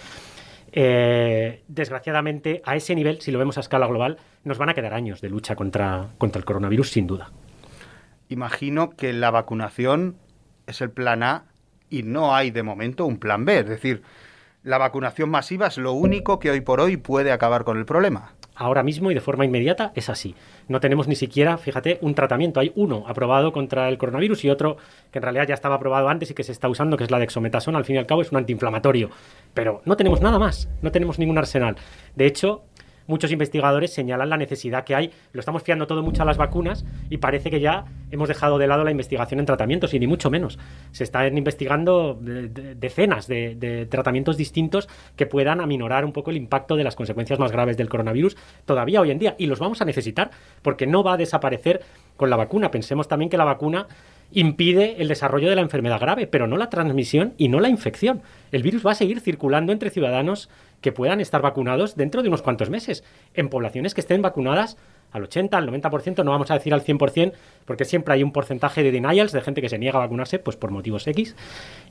Eh, 0.72 1.62
desgraciadamente, 1.68 2.62
a 2.64 2.76
ese 2.76 2.94
nivel, 2.94 3.20
si 3.20 3.30
lo 3.30 3.38
vemos 3.38 3.56
a 3.58 3.60
escala 3.60 3.86
global, 3.86 4.18
nos 4.44 4.58
van 4.58 4.68
a 4.68 4.74
quedar 4.74 4.94
años 4.94 5.20
de 5.20 5.28
lucha 5.28 5.56
contra, 5.56 6.08
contra 6.18 6.38
el 6.38 6.44
coronavirus, 6.44 6.90
sin 6.90 7.06
duda. 7.06 7.30
Imagino 8.28 8.90
que 8.90 9.12
la 9.12 9.30
vacunación 9.30 10.16
es 10.66 10.80
el 10.80 10.90
plan 10.90 11.22
A 11.22 11.44
y 11.88 12.02
no 12.02 12.34
hay 12.34 12.50
de 12.50 12.62
momento 12.62 13.06
un 13.06 13.18
plan 13.18 13.44
B. 13.44 13.60
Es 13.60 13.68
decir, 13.68 14.02
la 14.62 14.76
vacunación 14.76 15.30
masiva 15.30 15.68
es 15.68 15.78
lo 15.78 15.92
único 15.92 16.38
que 16.38 16.50
hoy 16.50 16.60
por 16.60 16.80
hoy 16.80 16.98
puede 16.98 17.32
acabar 17.32 17.64
con 17.64 17.78
el 17.78 17.86
problema 17.86 18.34
ahora 18.58 18.82
mismo 18.82 19.10
y 19.10 19.14
de 19.14 19.20
forma 19.20 19.44
inmediata 19.44 19.92
es 19.94 20.10
así. 20.10 20.34
No 20.66 20.80
tenemos 20.80 21.08
ni 21.08 21.14
siquiera, 21.14 21.56
fíjate, 21.56 21.98
un 22.02 22.14
tratamiento. 22.14 22.60
Hay 22.60 22.72
uno 22.74 23.04
aprobado 23.06 23.52
contra 23.52 23.88
el 23.88 23.96
coronavirus 23.96 24.44
y 24.44 24.50
otro 24.50 24.76
que 25.10 25.18
en 25.18 25.22
realidad 25.22 25.46
ya 25.48 25.54
estaba 25.54 25.76
aprobado 25.76 26.08
antes 26.08 26.30
y 26.30 26.34
que 26.34 26.44
se 26.44 26.52
está 26.52 26.68
usando, 26.68 26.96
que 26.96 27.04
es 27.04 27.10
la 27.10 27.18
dexometasona. 27.18 27.78
Al 27.78 27.84
fin 27.84 27.96
y 27.96 27.98
al 27.98 28.06
cabo 28.06 28.22
es 28.22 28.32
un 28.32 28.38
antiinflamatorio. 28.38 29.10
Pero 29.54 29.80
no 29.84 29.96
tenemos 29.96 30.20
nada 30.20 30.38
más, 30.38 30.68
no 30.82 30.90
tenemos 30.92 31.18
ningún 31.18 31.38
arsenal. 31.38 31.76
De 32.16 32.26
hecho, 32.26 32.64
muchos 33.08 33.32
investigadores 33.32 33.92
señalan 33.92 34.30
la 34.30 34.36
necesidad 34.36 34.84
que 34.84 34.94
hay. 34.94 35.10
Lo 35.32 35.40
estamos 35.40 35.64
fiando 35.64 35.88
todo 35.88 36.04
mucho 36.04 36.22
a 36.22 36.24
las 36.24 36.36
vacunas 36.36 36.84
y 37.10 37.16
parece 37.16 37.50
que 37.50 37.58
ya 37.58 37.86
hemos 38.12 38.28
dejado 38.28 38.58
de 38.58 38.68
lado 38.68 38.84
la 38.84 38.92
investigación 38.92 39.40
en 39.40 39.46
tratamientos 39.46 39.92
y 39.94 39.98
ni 39.98 40.06
mucho 40.06 40.30
menos. 40.30 40.58
Se 40.92 41.02
están 41.02 41.36
investigando 41.36 42.16
decenas 42.20 43.26
de, 43.26 43.86
tratamientos 43.90 44.36
distintos 44.36 44.88
que 45.16 45.26
puedan 45.26 45.60
aminorar 45.60 46.04
un 46.04 46.12
poco 46.12 46.30
el 46.30 46.36
impacto 46.36 46.76
de 46.76 46.84
las 46.84 46.94
consecuencias 46.94 47.38
más 47.38 47.50
graves 47.50 47.76
del 47.76 47.88
coronavirus 47.88 48.36
todavía 48.64 49.00
hoy 49.00 49.10
en 49.10 49.18
día 49.18 49.34
y 49.38 49.46
los 49.46 49.58
vamos 49.58 49.80
a 49.80 49.84
necesitar 49.84 50.30
porque 50.62 50.86
no 50.86 51.02
va 51.02 51.14
a 51.14 51.16
desaparecer 51.16 51.82
con 52.16 52.30
la 52.30 52.36
vacuna. 52.36 52.70
Pensemos 52.70 53.08
también 53.08 53.30
que 53.30 53.38
la 53.38 53.44
vacuna 53.44 53.86
impide 54.32 55.00
el 55.00 55.08
desarrollo 55.08 55.48
de 55.48 55.56
la 55.56 55.62
enfermedad 55.62 56.00
grave, 56.00 56.26
pero 56.26 56.46
no 56.46 56.56
la 56.56 56.68
transmisión 56.68 57.32
y 57.38 57.48
no 57.48 57.60
la 57.60 57.68
infección. 57.68 58.20
El 58.52 58.62
virus 58.62 58.86
va 58.86 58.92
a 58.92 58.94
seguir 58.94 59.20
circulando 59.20 59.72
entre 59.72 59.90
ciudadanos 59.90 60.50
que 60.80 60.92
puedan 60.92 61.20
estar 61.20 61.42
vacunados 61.42 61.96
dentro 61.96 62.22
de 62.22 62.28
unos 62.28 62.42
cuantos 62.42 62.70
meses. 62.70 63.04
En 63.34 63.48
poblaciones 63.48 63.94
que 63.94 64.00
estén 64.00 64.22
vacunadas 64.22 64.76
al 65.10 65.22
80, 65.24 65.56
al 65.56 65.68
90%, 65.68 66.24
no 66.24 66.32
vamos 66.32 66.50
a 66.50 66.54
decir 66.54 66.74
al 66.74 66.84
100%, 66.84 67.32
porque 67.64 67.84
siempre 67.84 68.14
hay 68.14 68.22
un 68.22 68.32
porcentaje 68.32 68.82
de 68.82 68.92
denials, 68.92 69.32
de 69.32 69.40
gente 69.40 69.62
que 69.62 69.68
se 69.68 69.78
niega 69.78 69.98
a 69.98 70.02
vacunarse 70.02 70.38
pues 70.38 70.56
por 70.56 70.70
motivos 70.70 71.06
X, 71.06 71.34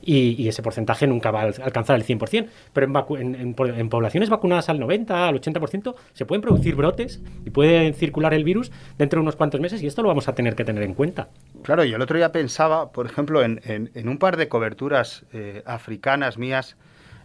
y, 0.02 0.48
ese 0.48 0.62
porcentaje 0.62 1.06
nunca 1.06 1.30
va 1.30 1.42
a 1.42 1.44
alcanzar 1.46 1.96
el 1.96 2.04
100%. 2.04 2.46
Pero 2.72 3.16
en, 3.18 3.34
en, 3.34 3.88
poblaciones 3.88 4.30
vacunadas 4.30 4.68
al 4.68 4.78
90, 4.78 5.28
al 5.28 5.40
80%, 5.40 5.94
se 6.12 6.26
pueden 6.26 6.42
producir 6.42 6.74
brotes 6.74 7.20
y 7.44 7.50
puede 7.50 7.92
circular 7.92 8.34
el 8.34 8.44
virus 8.44 8.70
dentro 8.96 9.18
de 9.18 9.22
unos 9.22 9.36
cuantos 9.36 9.60
meses, 9.60 9.82
y 9.82 9.86
esto 9.86 10.02
lo 10.02 10.08
vamos 10.08 10.28
a 10.28 10.34
tener 10.34 10.54
que 10.54 10.64
tener 10.64 10.84
en 10.84 10.94
cuenta. 10.94 11.28
Claro, 11.62 11.84
yo 11.84 11.96
el 11.96 12.02
otro 12.02 12.16
día 12.16 12.32
pensaba, 12.32 12.92
por 12.92 13.06
ejemplo, 13.06 13.42
en, 13.42 14.08
un 14.08 14.18
par 14.18 14.36
de 14.36 14.48
coberturas 14.48 15.24
eh, 15.32 15.62
africanas 15.66 16.38
mías, 16.38 16.76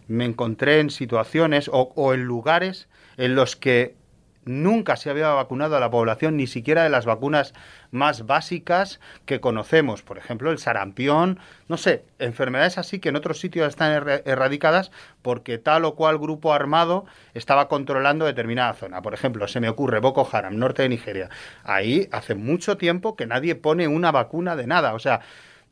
me 0.08 0.24
encontré 0.24 0.80
en 0.80 0.90
situaciones 0.90 1.70
o 1.72 2.14
en 2.14 2.24
lugares 2.24 2.88
en 3.16 3.34
los 3.34 3.56
que 3.56 3.96
nunca 4.44 4.96
se 4.96 5.10
había 5.10 5.28
vacunado 5.28 5.76
a 5.76 5.80
la 5.80 5.90
población 5.90 6.36
ni 6.36 6.46
siquiera 6.46 6.82
de 6.82 6.90
las 6.90 7.06
vacunas 7.06 7.54
más 7.90 8.26
básicas 8.26 9.00
que 9.26 9.40
conocemos, 9.40 10.02
por 10.02 10.18
ejemplo, 10.18 10.50
el 10.50 10.58
sarampión, 10.58 11.38
no 11.68 11.76
sé, 11.76 12.04
enfermedades 12.18 12.78
así 12.78 12.98
que 12.98 13.08
en 13.08 13.16
otros 13.16 13.38
sitios 13.38 13.68
están 13.68 13.92
erradicadas 14.24 14.90
porque 15.22 15.58
tal 15.58 15.84
o 15.84 15.94
cual 15.94 16.18
grupo 16.18 16.52
armado 16.52 17.06
estaba 17.34 17.68
controlando 17.68 18.26
determinada 18.26 18.74
zona. 18.74 19.02
Por 19.02 19.14
ejemplo, 19.14 19.48
se 19.48 19.60
me 19.60 19.68
ocurre 19.68 20.00
Boko 20.00 20.28
Haram, 20.30 20.58
norte 20.58 20.82
de 20.82 20.88
Nigeria. 20.88 21.30
Ahí 21.62 22.08
hace 22.12 22.34
mucho 22.34 22.76
tiempo 22.76 23.16
que 23.16 23.26
nadie 23.26 23.54
pone 23.54 23.88
una 23.88 24.12
vacuna 24.12 24.56
de 24.56 24.66
nada. 24.66 24.94
O 24.94 24.98
sea, 24.98 25.20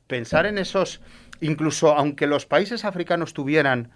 pensar 0.07 0.47
en 0.47 0.59
esos, 0.59 1.01
incluso 1.41 1.95
aunque 1.97 2.27
los 2.27 2.47
países 2.47 2.85
africanos 2.85 3.35
tuvieran 3.35 3.91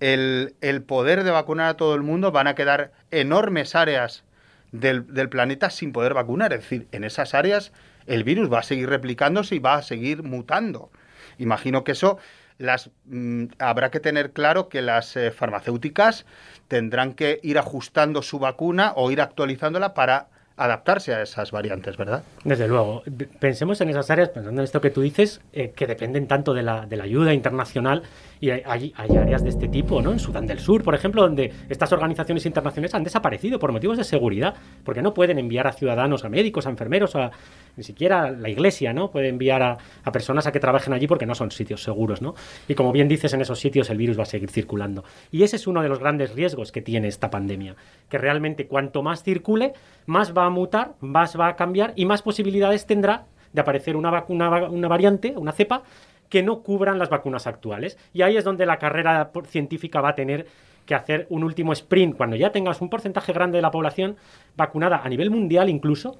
el, 0.00 0.82
poder 0.86 1.24
de 1.24 1.30
vacunar 1.30 1.68
a 1.68 1.76
todo 1.76 1.94
el 1.94 2.02
mundo, 2.02 2.32
van 2.32 2.46
a 2.46 2.54
quedar 2.54 2.92
enormes 3.10 3.74
áreas 3.74 4.24
del, 4.72 5.04
planeta 5.28 5.70
sin 5.70 5.92
poder 5.92 6.14
vacunar. 6.14 6.52
Es 6.52 6.60
decir, 6.60 6.86
en 6.92 7.04
esas 7.04 7.34
áreas 7.34 7.72
el 8.06 8.24
virus 8.24 8.52
va 8.52 8.60
a 8.60 8.62
seguir 8.62 8.88
replicándose 8.88 9.54
y 9.56 9.58
va 9.58 9.74
a 9.74 9.82
seguir 9.82 10.22
mutando. 10.22 10.90
Imagino 11.38 11.84
que 11.84 11.92
eso 11.92 12.18
las 12.58 12.90
mm, 13.06 13.46
habrá 13.58 13.90
que 13.90 14.00
tener 14.00 14.32
claro 14.32 14.68
que 14.68 14.82
las 14.82 15.16
eh, 15.16 15.30
farmacéuticas 15.30 16.24
tendrán 16.68 17.14
que 17.14 17.40
ir 17.42 17.58
ajustando 17.58 18.22
su 18.22 18.38
vacuna 18.38 18.92
o 18.94 19.10
ir 19.10 19.20
actualizándola 19.20 19.94
para 19.94 20.28
adaptarse 20.56 21.12
a 21.12 21.22
esas 21.22 21.50
variantes, 21.50 21.96
¿verdad? 21.96 22.22
Desde 22.44 22.68
luego. 22.68 23.02
Pensemos 23.40 23.80
en 23.80 23.90
esas 23.90 24.10
áreas, 24.10 24.28
pensando 24.28 24.60
en 24.60 24.64
esto 24.64 24.80
que 24.80 24.90
tú 24.90 25.00
dices, 25.00 25.40
eh, 25.52 25.72
que 25.74 25.86
dependen 25.86 26.28
tanto 26.28 26.54
de 26.54 26.62
la, 26.62 26.86
de 26.86 26.96
la, 26.96 27.04
ayuda 27.04 27.34
internacional 27.34 28.04
y 28.44 28.50
hay, 28.50 28.92
hay, 28.94 29.16
áreas 29.16 29.42
de 29.42 29.48
este 29.48 29.68
tipo, 29.68 30.02
¿no? 30.02 30.12
En 30.12 30.18
Sudán 30.18 30.46
del 30.46 30.58
Sur, 30.58 30.82
por 30.82 30.94
ejemplo, 30.94 31.22
donde 31.22 31.50
estas 31.70 31.90
organizaciones 31.92 32.44
internacionales 32.44 32.94
han 32.94 33.02
desaparecido 33.02 33.58
por 33.58 33.72
motivos 33.72 33.96
de 33.96 34.04
seguridad, 34.04 34.54
porque 34.84 35.00
no 35.00 35.14
pueden 35.14 35.38
enviar 35.38 35.66
a 35.66 35.72
ciudadanos, 35.72 36.26
a 36.26 36.28
médicos, 36.28 36.66
a 36.66 36.70
enfermeros, 36.70 37.16
a, 37.16 37.30
ni 37.76 37.84
siquiera 37.84 38.30
la 38.30 38.50
iglesia, 38.50 38.92
¿no? 38.92 39.10
Puede 39.10 39.28
enviar 39.28 39.62
a, 39.62 39.78
personas 40.12 40.46
a 40.46 40.52
que 40.52 40.60
trabajen 40.60 40.92
allí 40.92 41.06
porque 41.06 41.24
no 41.24 41.34
son 41.34 41.50
sitios 41.52 41.82
seguros, 41.82 42.20
¿no? 42.20 42.34
Y 42.68 42.74
como 42.74 42.92
bien 42.92 43.08
dices, 43.08 43.32
en 43.32 43.40
esos 43.40 43.58
sitios 43.58 43.88
el 43.88 43.96
virus 43.96 44.18
va 44.18 44.24
a 44.24 44.26
seguir 44.26 44.50
circulando. 44.50 45.04
Y 45.32 45.42
ese 45.42 45.56
es 45.56 45.66
uno 45.66 45.80
de 45.80 45.88
los 45.88 45.98
grandes 45.98 46.34
riesgos 46.34 46.70
que 46.70 46.82
tiene 46.82 47.08
esta 47.08 47.30
pandemia, 47.30 47.76
que 48.10 48.18
realmente 48.18 48.66
cuanto 48.66 49.02
más 49.02 49.22
circule, 49.22 49.72
más 50.04 50.36
va 50.36 50.44
a 50.44 50.50
mutar, 50.50 50.96
más 51.00 51.40
va 51.40 51.48
a 51.48 51.56
cambiar 51.56 51.94
y 51.96 52.04
más 52.04 52.20
posibilidades 52.20 52.84
tendrá 52.84 53.24
de 53.54 53.60
aparecer 53.60 53.96
una, 53.96 54.24
una 54.28 54.88
variante, 54.88 55.32
una 55.34 55.52
cepa, 55.52 55.84
que 56.34 56.42
no 56.42 56.64
cubran 56.64 56.98
las 56.98 57.10
vacunas 57.10 57.46
actuales. 57.46 57.96
Y 58.12 58.22
ahí 58.22 58.36
es 58.36 58.42
donde 58.42 58.66
la 58.66 58.80
carrera 58.80 59.30
científica 59.46 60.00
va 60.00 60.08
a 60.08 60.14
tener 60.16 60.48
que 60.84 60.96
hacer 60.96 61.28
un 61.30 61.44
último 61.44 61.72
sprint 61.72 62.16
cuando 62.16 62.34
ya 62.34 62.50
tengas 62.50 62.80
un 62.80 62.90
porcentaje 62.90 63.32
grande 63.32 63.58
de 63.58 63.62
la 63.62 63.70
población 63.70 64.16
vacunada 64.56 65.00
a 65.04 65.08
nivel 65.08 65.30
mundial 65.30 65.68
incluso 65.68 66.18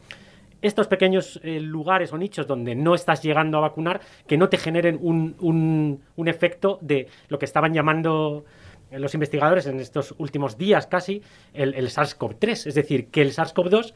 estos 0.62 0.86
pequeños 0.86 1.40
eh, 1.42 1.58
lugares 1.58 2.12
o 2.12 2.16
nichos 2.16 2.46
donde 2.46 2.76
no 2.76 2.94
estás 2.94 3.24
llegando 3.24 3.58
a 3.58 3.62
vacunar, 3.62 4.00
que 4.28 4.38
no 4.38 4.48
te 4.48 4.56
generen 4.56 5.00
un, 5.02 5.34
un, 6.16 6.28
efecto 6.28 6.78
de 6.80 7.08
lo 7.26 7.40
que 7.40 7.44
estaban 7.44 7.74
llamando 7.74 8.44
eh, 8.92 9.00
los 9.00 9.14
investigadores 9.14 9.66
en 9.66 9.80
estos 9.80 10.14
últimos 10.18 10.56
días 10.56 10.86
casi 10.86 11.22
el, 11.52 11.74
el 11.74 11.88
SARS-CoV-3, 11.88 12.68
es 12.68 12.74
decir, 12.76 13.08
que 13.08 13.20
el 13.20 13.32
SARS-CoV-2 13.32 13.92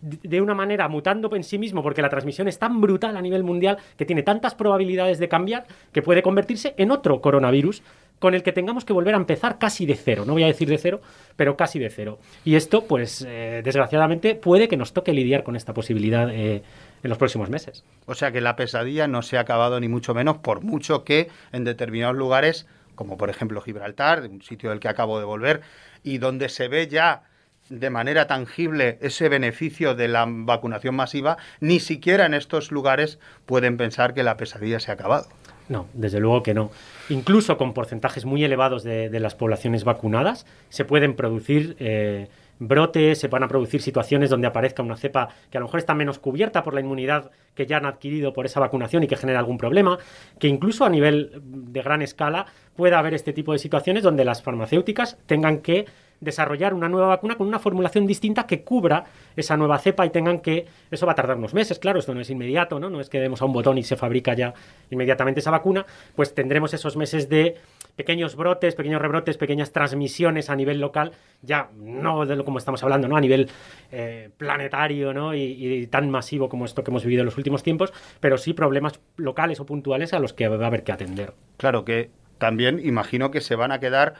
de 0.00 0.40
una 0.40 0.54
manera 0.54 0.88
mutando 0.88 1.34
en 1.36 1.44
sí 1.44 1.58
mismo, 1.58 1.82
porque 1.82 2.02
la 2.02 2.08
transmisión 2.08 2.48
es 2.48 2.58
tan 2.58 2.80
brutal 2.80 3.16
a 3.16 3.22
nivel 3.22 3.44
mundial 3.44 3.78
que 3.96 4.06
tiene 4.06 4.22
tantas 4.22 4.54
probabilidades 4.54 5.18
de 5.18 5.28
cambiar 5.28 5.66
que 5.92 6.02
puede 6.02 6.22
convertirse 6.22 6.74
en 6.78 6.90
otro 6.90 7.20
coronavirus 7.20 7.82
con 8.18 8.34
el 8.34 8.42
que 8.42 8.52
tengamos 8.52 8.84
que 8.84 8.92
volver 8.92 9.14
a 9.14 9.16
empezar 9.16 9.58
casi 9.58 9.86
de 9.86 9.96
cero. 9.96 10.24
No 10.26 10.34
voy 10.34 10.44
a 10.44 10.46
decir 10.46 10.68
de 10.68 10.78
cero, 10.78 11.00
pero 11.36 11.56
casi 11.56 11.78
de 11.78 11.90
cero. 11.90 12.18
Y 12.44 12.54
esto, 12.54 12.84
pues, 12.84 13.24
eh, 13.26 13.62
desgraciadamente, 13.64 14.34
puede 14.34 14.68
que 14.68 14.76
nos 14.76 14.92
toque 14.92 15.12
lidiar 15.12 15.42
con 15.42 15.56
esta 15.56 15.72
posibilidad 15.72 16.30
eh, 16.30 16.62
en 17.02 17.08
los 17.08 17.18
próximos 17.18 17.48
meses. 17.48 17.82
O 18.06 18.14
sea 18.14 18.30
que 18.30 18.42
la 18.42 18.56
pesadilla 18.56 19.08
no 19.08 19.22
se 19.22 19.38
ha 19.38 19.40
acabado 19.40 19.80
ni 19.80 19.88
mucho 19.88 20.14
menos, 20.14 20.36
por 20.36 20.62
mucho 20.62 21.02
que 21.02 21.28
en 21.52 21.64
determinados 21.64 22.14
lugares, 22.14 22.66
como 22.94 23.16
por 23.16 23.30
ejemplo 23.30 23.62
Gibraltar, 23.62 24.22
un 24.30 24.42
sitio 24.42 24.68
del 24.68 24.80
que 24.80 24.88
acabo 24.88 25.18
de 25.18 25.24
volver, 25.24 25.62
y 26.04 26.18
donde 26.18 26.50
se 26.50 26.68
ve 26.68 26.88
ya 26.88 27.22
de 27.70 27.88
manera 27.88 28.26
tangible 28.26 28.98
ese 29.00 29.28
beneficio 29.28 29.94
de 29.94 30.08
la 30.08 30.26
vacunación 30.28 30.94
masiva, 30.94 31.38
ni 31.60 31.80
siquiera 31.80 32.26
en 32.26 32.34
estos 32.34 32.70
lugares 32.70 33.18
pueden 33.46 33.76
pensar 33.76 34.12
que 34.12 34.22
la 34.22 34.36
pesadilla 34.36 34.80
se 34.80 34.90
ha 34.90 34.94
acabado. 34.94 35.26
No, 35.68 35.86
desde 35.94 36.18
luego 36.18 36.42
que 36.42 36.52
no. 36.52 36.72
Incluso 37.08 37.56
con 37.56 37.72
porcentajes 37.72 38.24
muy 38.24 38.42
elevados 38.42 38.82
de, 38.82 39.08
las 39.20 39.36
poblaciones 39.36 39.84
vacunadas, 39.84 40.44
se 40.68 40.84
pueden 40.84 41.14
producir 41.14 41.76
eh, 41.78 42.28
brotes, 42.58 43.20
se 43.20 43.28
van 43.28 43.44
a 43.44 43.48
producir 43.48 43.80
situaciones 43.80 44.30
donde 44.30 44.48
aparezca 44.48 44.82
una 44.82 44.96
cepa 44.96 45.28
que 45.48 45.58
a 45.58 45.60
lo 45.60 45.66
mejor 45.66 45.78
está 45.78 45.94
menos 45.94 46.18
cubierta 46.18 46.64
por 46.64 46.74
la 46.74 46.80
inmunidad 46.80 47.30
que 47.54 47.66
ya 47.66 47.76
han 47.76 47.86
adquirido 47.86 48.32
por 48.32 48.46
esa 48.46 48.58
vacunación 48.58 49.04
y 49.04 49.06
que 49.06 49.16
genera 49.16 49.38
algún 49.38 49.58
problema, 49.58 49.98
que 50.40 50.48
incluso 50.48 50.84
a 50.84 50.90
nivel 50.90 51.40
de 51.40 51.82
gran 51.82 52.02
escala 52.02 52.46
pueda 52.74 52.98
haber 52.98 53.14
este 53.14 53.32
tipo 53.32 53.52
de 53.52 53.60
situaciones 53.60 54.02
donde 54.02 54.24
las 54.24 54.42
farmacéuticas 54.42 55.18
tengan 55.26 55.58
que 55.58 55.86
desarrollar 56.20 56.74
una 56.74 56.88
nueva 56.88 57.08
vacuna 57.08 57.36
con 57.36 57.46
una 57.46 57.58
formulación 57.58 58.06
distinta 58.06 58.46
que 58.46 58.62
cubra 58.62 59.04
esa 59.36 59.56
nueva 59.56 59.78
cepa 59.78 60.06
y 60.06 60.10
tengan 60.10 60.40
que... 60.40 60.66
Eso 60.90 61.06
va 61.06 61.12
a 61.12 61.14
tardar 61.14 61.36
unos 61.36 61.54
meses, 61.54 61.78
claro, 61.78 61.98
esto 61.98 62.14
no 62.14 62.20
es 62.20 62.30
inmediato, 62.30 62.78
¿no? 62.78 62.90
No 62.90 63.00
es 63.00 63.08
que 63.08 63.20
demos 63.20 63.40
a 63.42 63.44
un 63.44 63.52
botón 63.52 63.78
y 63.78 63.82
se 63.82 63.96
fabrica 63.96 64.34
ya 64.34 64.54
inmediatamente 64.90 65.40
esa 65.40 65.50
vacuna, 65.50 65.86
pues 66.14 66.34
tendremos 66.34 66.74
esos 66.74 66.96
meses 66.96 67.28
de 67.28 67.56
pequeños 67.96 68.36
brotes, 68.36 68.74
pequeños 68.74 69.00
rebrotes, 69.00 69.36
pequeñas 69.36 69.72
transmisiones 69.72 70.50
a 70.50 70.56
nivel 70.56 70.80
local, 70.80 71.12
ya 71.42 71.70
no 71.76 72.26
de 72.26 72.36
lo 72.36 72.44
como 72.44 72.58
estamos 72.58 72.82
hablando, 72.82 73.08
¿no? 73.08 73.16
A 73.16 73.20
nivel 73.20 73.48
eh, 73.90 74.30
planetario, 74.36 75.12
¿no? 75.12 75.34
Y, 75.34 75.40
y, 75.40 75.86
tan 75.86 76.10
masivo 76.10 76.48
como 76.48 76.64
esto 76.64 76.84
que 76.84 76.90
hemos 76.90 77.04
vivido 77.04 77.20
en 77.20 77.26
los 77.26 77.36
últimos 77.36 77.62
tiempos, 77.62 77.92
pero 78.20 78.38
sí 78.38 78.52
problemas 78.52 79.00
locales 79.16 79.60
o 79.60 79.66
puntuales 79.66 80.12
a 80.12 80.18
los 80.18 80.32
que 80.32 80.48
va 80.48 80.62
a 80.64 80.66
haber 80.66 80.84
que 80.84 80.92
atender. 80.92 81.34
Claro 81.56 81.84
que 81.84 82.10
también 82.38 82.80
imagino 82.82 83.30
que 83.30 83.40
se 83.40 83.54
van 83.54 83.70
a 83.70 83.80
quedar 83.80 84.14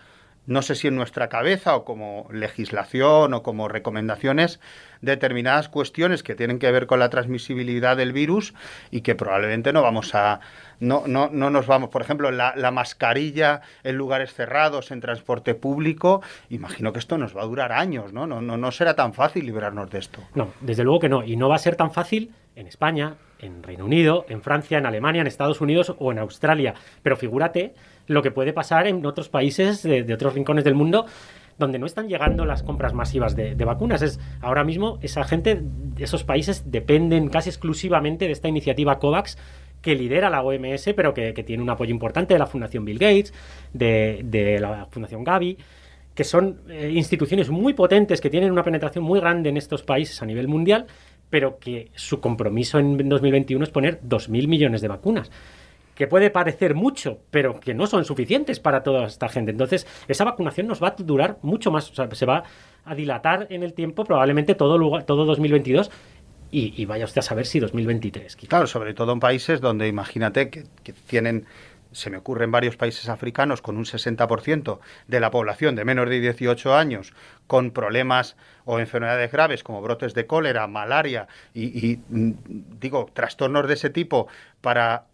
no 0.51 0.63
sé 0.63 0.75
si 0.75 0.89
en 0.89 0.97
nuestra 0.97 1.29
cabeza 1.29 1.77
o 1.77 1.85
como 1.85 2.27
legislación 2.33 3.35
o 3.35 3.45
como 3.45 3.69
recomendaciones, 3.69 4.59
determinadas 5.01 5.69
cuestiones 5.69 6.25
que 6.25 6.35
tienen 6.35 6.59
que 6.59 6.73
ver 6.73 6.89
con 6.89 6.99
la 6.99 7.09
transmisibilidad 7.09 7.97
del 7.97 8.13
virus 8.13 8.53
y 8.91 9.03
que 9.03 9.15
probablemente 9.15 9.73
no 9.73 9.81
vamos 9.81 10.13
a, 10.17 10.41
no, 10.81 11.05
no, 11.07 11.31
no 11.33 11.51
nos 11.51 11.69
vamos, 11.69 11.91
por 11.91 12.03
ejemplo, 12.03 12.33
la, 12.33 12.53
la 12.57 12.73
mascarilla 12.73 13.61
en 13.85 13.95
lugares 13.95 14.35
cerrados, 14.35 14.91
en 14.91 15.01
transporte 15.01 15.55
público, 15.55 16.21
imagino 16.49 16.93
que 16.93 16.99
esto 16.99 17.17
nos 17.17 17.37
va 17.37 17.43
a 17.43 17.47
durar 17.47 17.71
años, 17.71 18.13
¿no? 18.13 18.27
No, 18.27 18.43
no, 18.43 18.57
no 18.57 18.73
será 18.73 18.97
tan 18.97 19.15
fácil 19.15 19.47
librarnos 19.47 19.89
de 19.89 20.01
esto. 20.01 20.21
No, 20.35 20.49
desde 20.61 20.83
luego 20.83 20.99
que 20.99 21.09
no, 21.09 21.23
y 21.23 21.37
no 21.37 21.49
va 21.49 21.55
a 21.55 21.61
ser 21.61 21.77
tan 21.77 21.93
fácil 21.93 22.33
en 22.57 22.67
España, 22.67 23.15
en 23.39 23.63
Reino 23.63 23.85
Unido, 23.85 24.27
en 24.29 24.43
Francia, 24.43 24.79
en 24.79 24.87
Alemania, 24.87 25.21
en 25.21 25.27
Estados 25.27 25.61
Unidos 25.61 25.95
o 25.99 26.13
en 26.13 26.19
Australia. 26.19 26.75
Pero 27.03 27.17
figúrate 27.17 27.75
lo 28.11 28.23
que 28.23 28.33
puede 28.33 28.53
pasar 28.53 28.89
en 28.89 29.07
otros 29.07 29.29
países 29.29 29.85
de, 29.85 30.13
otros 30.13 30.35
rincones 30.35 30.65
del 30.65 30.75
mundo 30.75 31.07
donde 31.59 31.79
no 31.79 31.87
están 31.87 32.09
llegando 32.09 32.45
las 32.45 32.65
compras 32.65 32.93
masivas 32.93 33.37
de, 33.37 33.55
vacunas. 33.65 34.03
Es, 34.03 34.19
ahora 34.41 34.65
mismo 34.65 34.99
esa 35.01 35.23
gente, 35.23 35.63
esos 35.97 36.25
países 36.25 36.73
dependen 36.73 37.29
casi 37.29 37.51
exclusivamente 37.51 38.27
de 38.27 38.33
esta 38.33 38.49
iniciativa 38.49 38.99
COVAX 38.99 39.39
que 39.81 39.95
lidera 39.95 40.29
la 40.29 40.43
OMS, 40.43 40.93
pero 40.97 41.15
que, 41.15 41.33
tiene 41.45 41.63
un 41.63 41.71
apoyo 41.71 41.93
importante 41.93 42.35
de 42.35 42.39
la 42.39 42.47
Fundación 42.47 42.85
Bill 42.85 42.99
Gates, 42.99 43.33
de, 43.73 44.59
la 44.61 44.87
Fundación 44.91 45.23
Gavi, 45.23 45.57
que 46.15 46.25
son 46.25 46.63
eh, 46.69 46.91
instituciones 46.93 47.49
muy 47.49 47.75
potentes, 47.75 48.21
que 48.21 48.29
tienen 48.29 48.51
una 48.51 48.65
penetración 48.65 49.05
muy 49.05 49.21
grande 49.21 49.51
en 49.51 49.57
estos 49.57 49.83
países 49.85 50.21
a 50.21 50.27
nivel 50.27 50.49
mundial, 50.49 50.87
pero 51.29 51.59
que 51.59 51.93
su 51.95 52.21
compromiso 52.21 52.81
en 52.81 53.09
2021 53.09 53.63
es 53.63 53.71
poner 53.71 54.01
2.000 54.03 54.49
millones 54.49 54.81
de 54.81 54.89
vacunas 54.89 55.31
que 56.01 56.07
puede 56.07 56.31
parecer 56.31 56.75
mucho, 56.75 57.19
pero 57.31 57.61
que 57.61 57.75
no 57.75 57.87
son 57.87 58.07
suficientes 58.07 58.59
para 58.59 58.83
toda 58.83 59.05
esta 59.05 59.29
gente. 59.29 59.51
Entonces, 59.51 59.87
esa 60.09 60.25
vacunación 60.25 60.67
nos 60.67 60.83
va 60.83 60.89
a 60.89 60.95
durar 60.97 61.37
mucho 61.43 61.71
más, 61.71 61.93
se 62.13 62.25
va 62.25 62.43
a 62.87 62.95
dilatar 62.95 63.49
en 63.51 63.63
el 63.63 63.75
tiempo, 63.75 64.05
probablemente 64.05 64.55
todo, 64.55 65.03
todo 65.05 65.27
2022 65.27 65.91
y, 66.51 66.87
vaya 66.87 67.05
usted 67.05 67.19
a 67.19 67.23
saber 67.23 67.45
si 67.45 67.61
2023. 67.61 68.35
Claro, 68.49 68.67
sobre 68.67 68.95
todo 68.95 69.13
en 69.13 69.21
países 69.21 69.61
donde 69.61 69.89
imagínate 69.89 70.49
que, 70.49 70.65
que 70.83 70.95
tienen 70.95 71.45
se 71.93 72.09
me 72.09 72.17
ocurre 72.17 72.45
en 72.45 72.53
varios 72.53 72.77
países 72.77 73.11
africanos 73.11 73.61
con 73.61 73.77
un 73.77 73.85
60% 73.85 74.79
de 75.09 75.21
la 75.21 75.31
población 75.31 75.75
de 75.75 75.85
menos 75.85 76.09
de 76.09 76.21
18 76.21 76.75
años 76.75 77.13
con 77.47 77.73
problemas 77.73 78.37
o 78.65 78.79
enfermedades 78.79 79.33
graves 79.33 79.63
como 79.65 79.83
brotes 79.83 80.15
de 80.15 80.27
cólera, 80.27 80.67
malaria 80.67 81.29
y, 81.53 81.65
y 81.65 82.01
mm, 82.09 82.33
digo, 82.79 83.11
trastornos 83.13 83.69
de 83.69 83.75
ese 83.75 83.91
tipo 83.91 84.29
para 84.63 85.10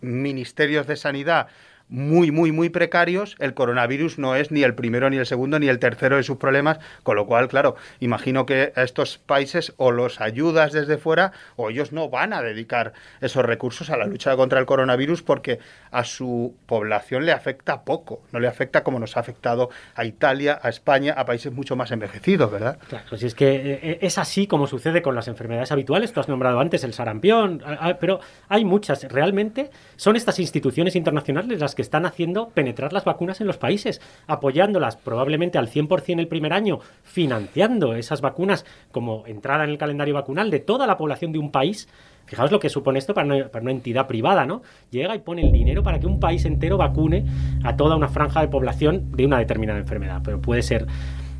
ministerios 0.00 0.86
de 0.86 0.96
sanidad 0.96 1.48
muy, 1.88 2.32
muy, 2.32 2.50
muy 2.50 2.68
precarios, 2.68 3.36
el 3.38 3.54
coronavirus 3.54 4.18
no 4.18 4.34
es 4.34 4.50
ni 4.50 4.62
el 4.62 4.74
primero, 4.74 5.08
ni 5.08 5.18
el 5.18 5.26
segundo, 5.26 5.58
ni 5.58 5.68
el 5.68 5.78
tercero 5.78 6.16
de 6.16 6.24
sus 6.24 6.36
problemas, 6.36 6.78
con 7.02 7.16
lo 7.16 7.26
cual, 7.26 7.48
claro, 7.48 7.76
imagino 8.00 8.44
que 8.44 8.72
a 8.74 8.82
estos 8.82 9.18
países 9.18 9.72
o 9.76 9.92
los 9.92 10.20
ayudas 10.20 10.72
desde 10.72 10.98
fuera 10.98 11.32
o 11.54 11.70
ellos 11.70 11.92
no 11.92 12.08
van 12.08 12.32
a 12.32 12.42
dedicar 12.42 12.92
esos 13.20 13.44
recursos 13.44 13.90
a 13.90 13.96
la 13.96 14.06
lucha 14.06 14.34
contra 14.36 14.58
el 14.58 14.66
coronavirus 14.66 15.22
porque 15.22 15.60
a 15.92 16.04
su 16.04 16.56
población 16.66 17.24
le 17.24 17.32
afecta 17.32 17.84
poco, 17.84 18.22
no 18.32 18.40
le 18.40 18.48
afecta 18.48 18.82
como 18.82 18.98
nos 18.98 19.16
ha 19.16 19.20
afectado 19.20 19.70
a 19.94 20.04
Italia, 20.04 20.58
a 20.60 20.68
España, 20.68 21.14
a 21.16 21.24
países 21.24 21.52
mucho 21.52 21.76
más 21.76 21.92
envejecidos, 21.92 22.50
¿verdad? 22.50 22.78
Claro, 22.88 23.16
si 23.16 23.26
es 23.26 23.34
que 23.34 23.54
eh, 23.54 23.80
eh, 23.82 23.98
es 24.00 24.18
así 24.18 24.48
como 24.48 24.66
sucede 24.66 25.02
con 25.02 25.14
las 25.14 25.28
enfermedades 25.28 25.70
habituales, 25.70 26.12
tú 26.12 26.18
has 26.18 26.28
nombrado 26.28 26.58
antes 26.58 26.82
el 26.82 26.92
sarampión, 26.92 27.62
pero 28.00 28.20
hay 28.48 28.64
muchas, 28.64 29.04
realmente 29.04 29.70
son 29.94 30.16
estas 30.16 30.40
instituciones 30.40 30.96
internacionales 30.96 31.60
las 31.60 31.75
que 31.76 31.82
están 31.82 32.06
haciendo 32.06 32.48
penetrar 32.48 32.92
las 32.92 33.04
vacunas 33.04 33.40
en 33.40 33.46
los 33.46 33.58
países, 33.58 34.00
apoyándolas 34.26 34.96
probablemente 34.96 35.58
al 35.58 35.70
100% 35.70 36.18
el 36.18 36.26
primer 36.26 36.52
año, 36.52 36.80
financiando 37.04 37.94
esas 37.94 38.20
vacunas 38.20 38.66
como 38.90 39.24
entrada 39.26 39.62
en 39.62 39.70
el 39.70 39.78
calendario 39.78 40.14
vacunal 40.14 40.50
de 40.50 40.58
toda 40.58 40.88
la 40.88 40.96
población 40.96 41.30
de 41.30 41.38
un 41.38 41.52
país. 41.52 41.88
Fijaos 42.24 42.50
lo 42.50 42.58
que 42.58 42.68
supone 42.68 42.98
esto 42.98 43.14
para 43.14 43.48
una, 43.62 43.70
entidad 43.70 44.08
privada, 44.08 44.44
¿no? 44.46 44.62
Llega 44.90 45.14
y 45.14 45.20
pone 45.20 45.42
el 45.42 45.52
dinero 45.52 45.84
para 45.84 46.00
que 46.00 46.08
un 46.08 46.18
país 46.18 46.44
entero 46.44 46.76
vacune 46.76 47.24
a 47.62 47.76
toda 47.76 47.94
una 47.94 48.08
franja 48.08 48.40
de 48.40 48.48
población 48.48 49.12
de 49.12 49.26
una 49.26 49.38
determinada 49.38 49.78
enfermedad. 49.78 50.22
Pero 50.24 50.40
puede 50.42 50.62
ser 50.62 50.86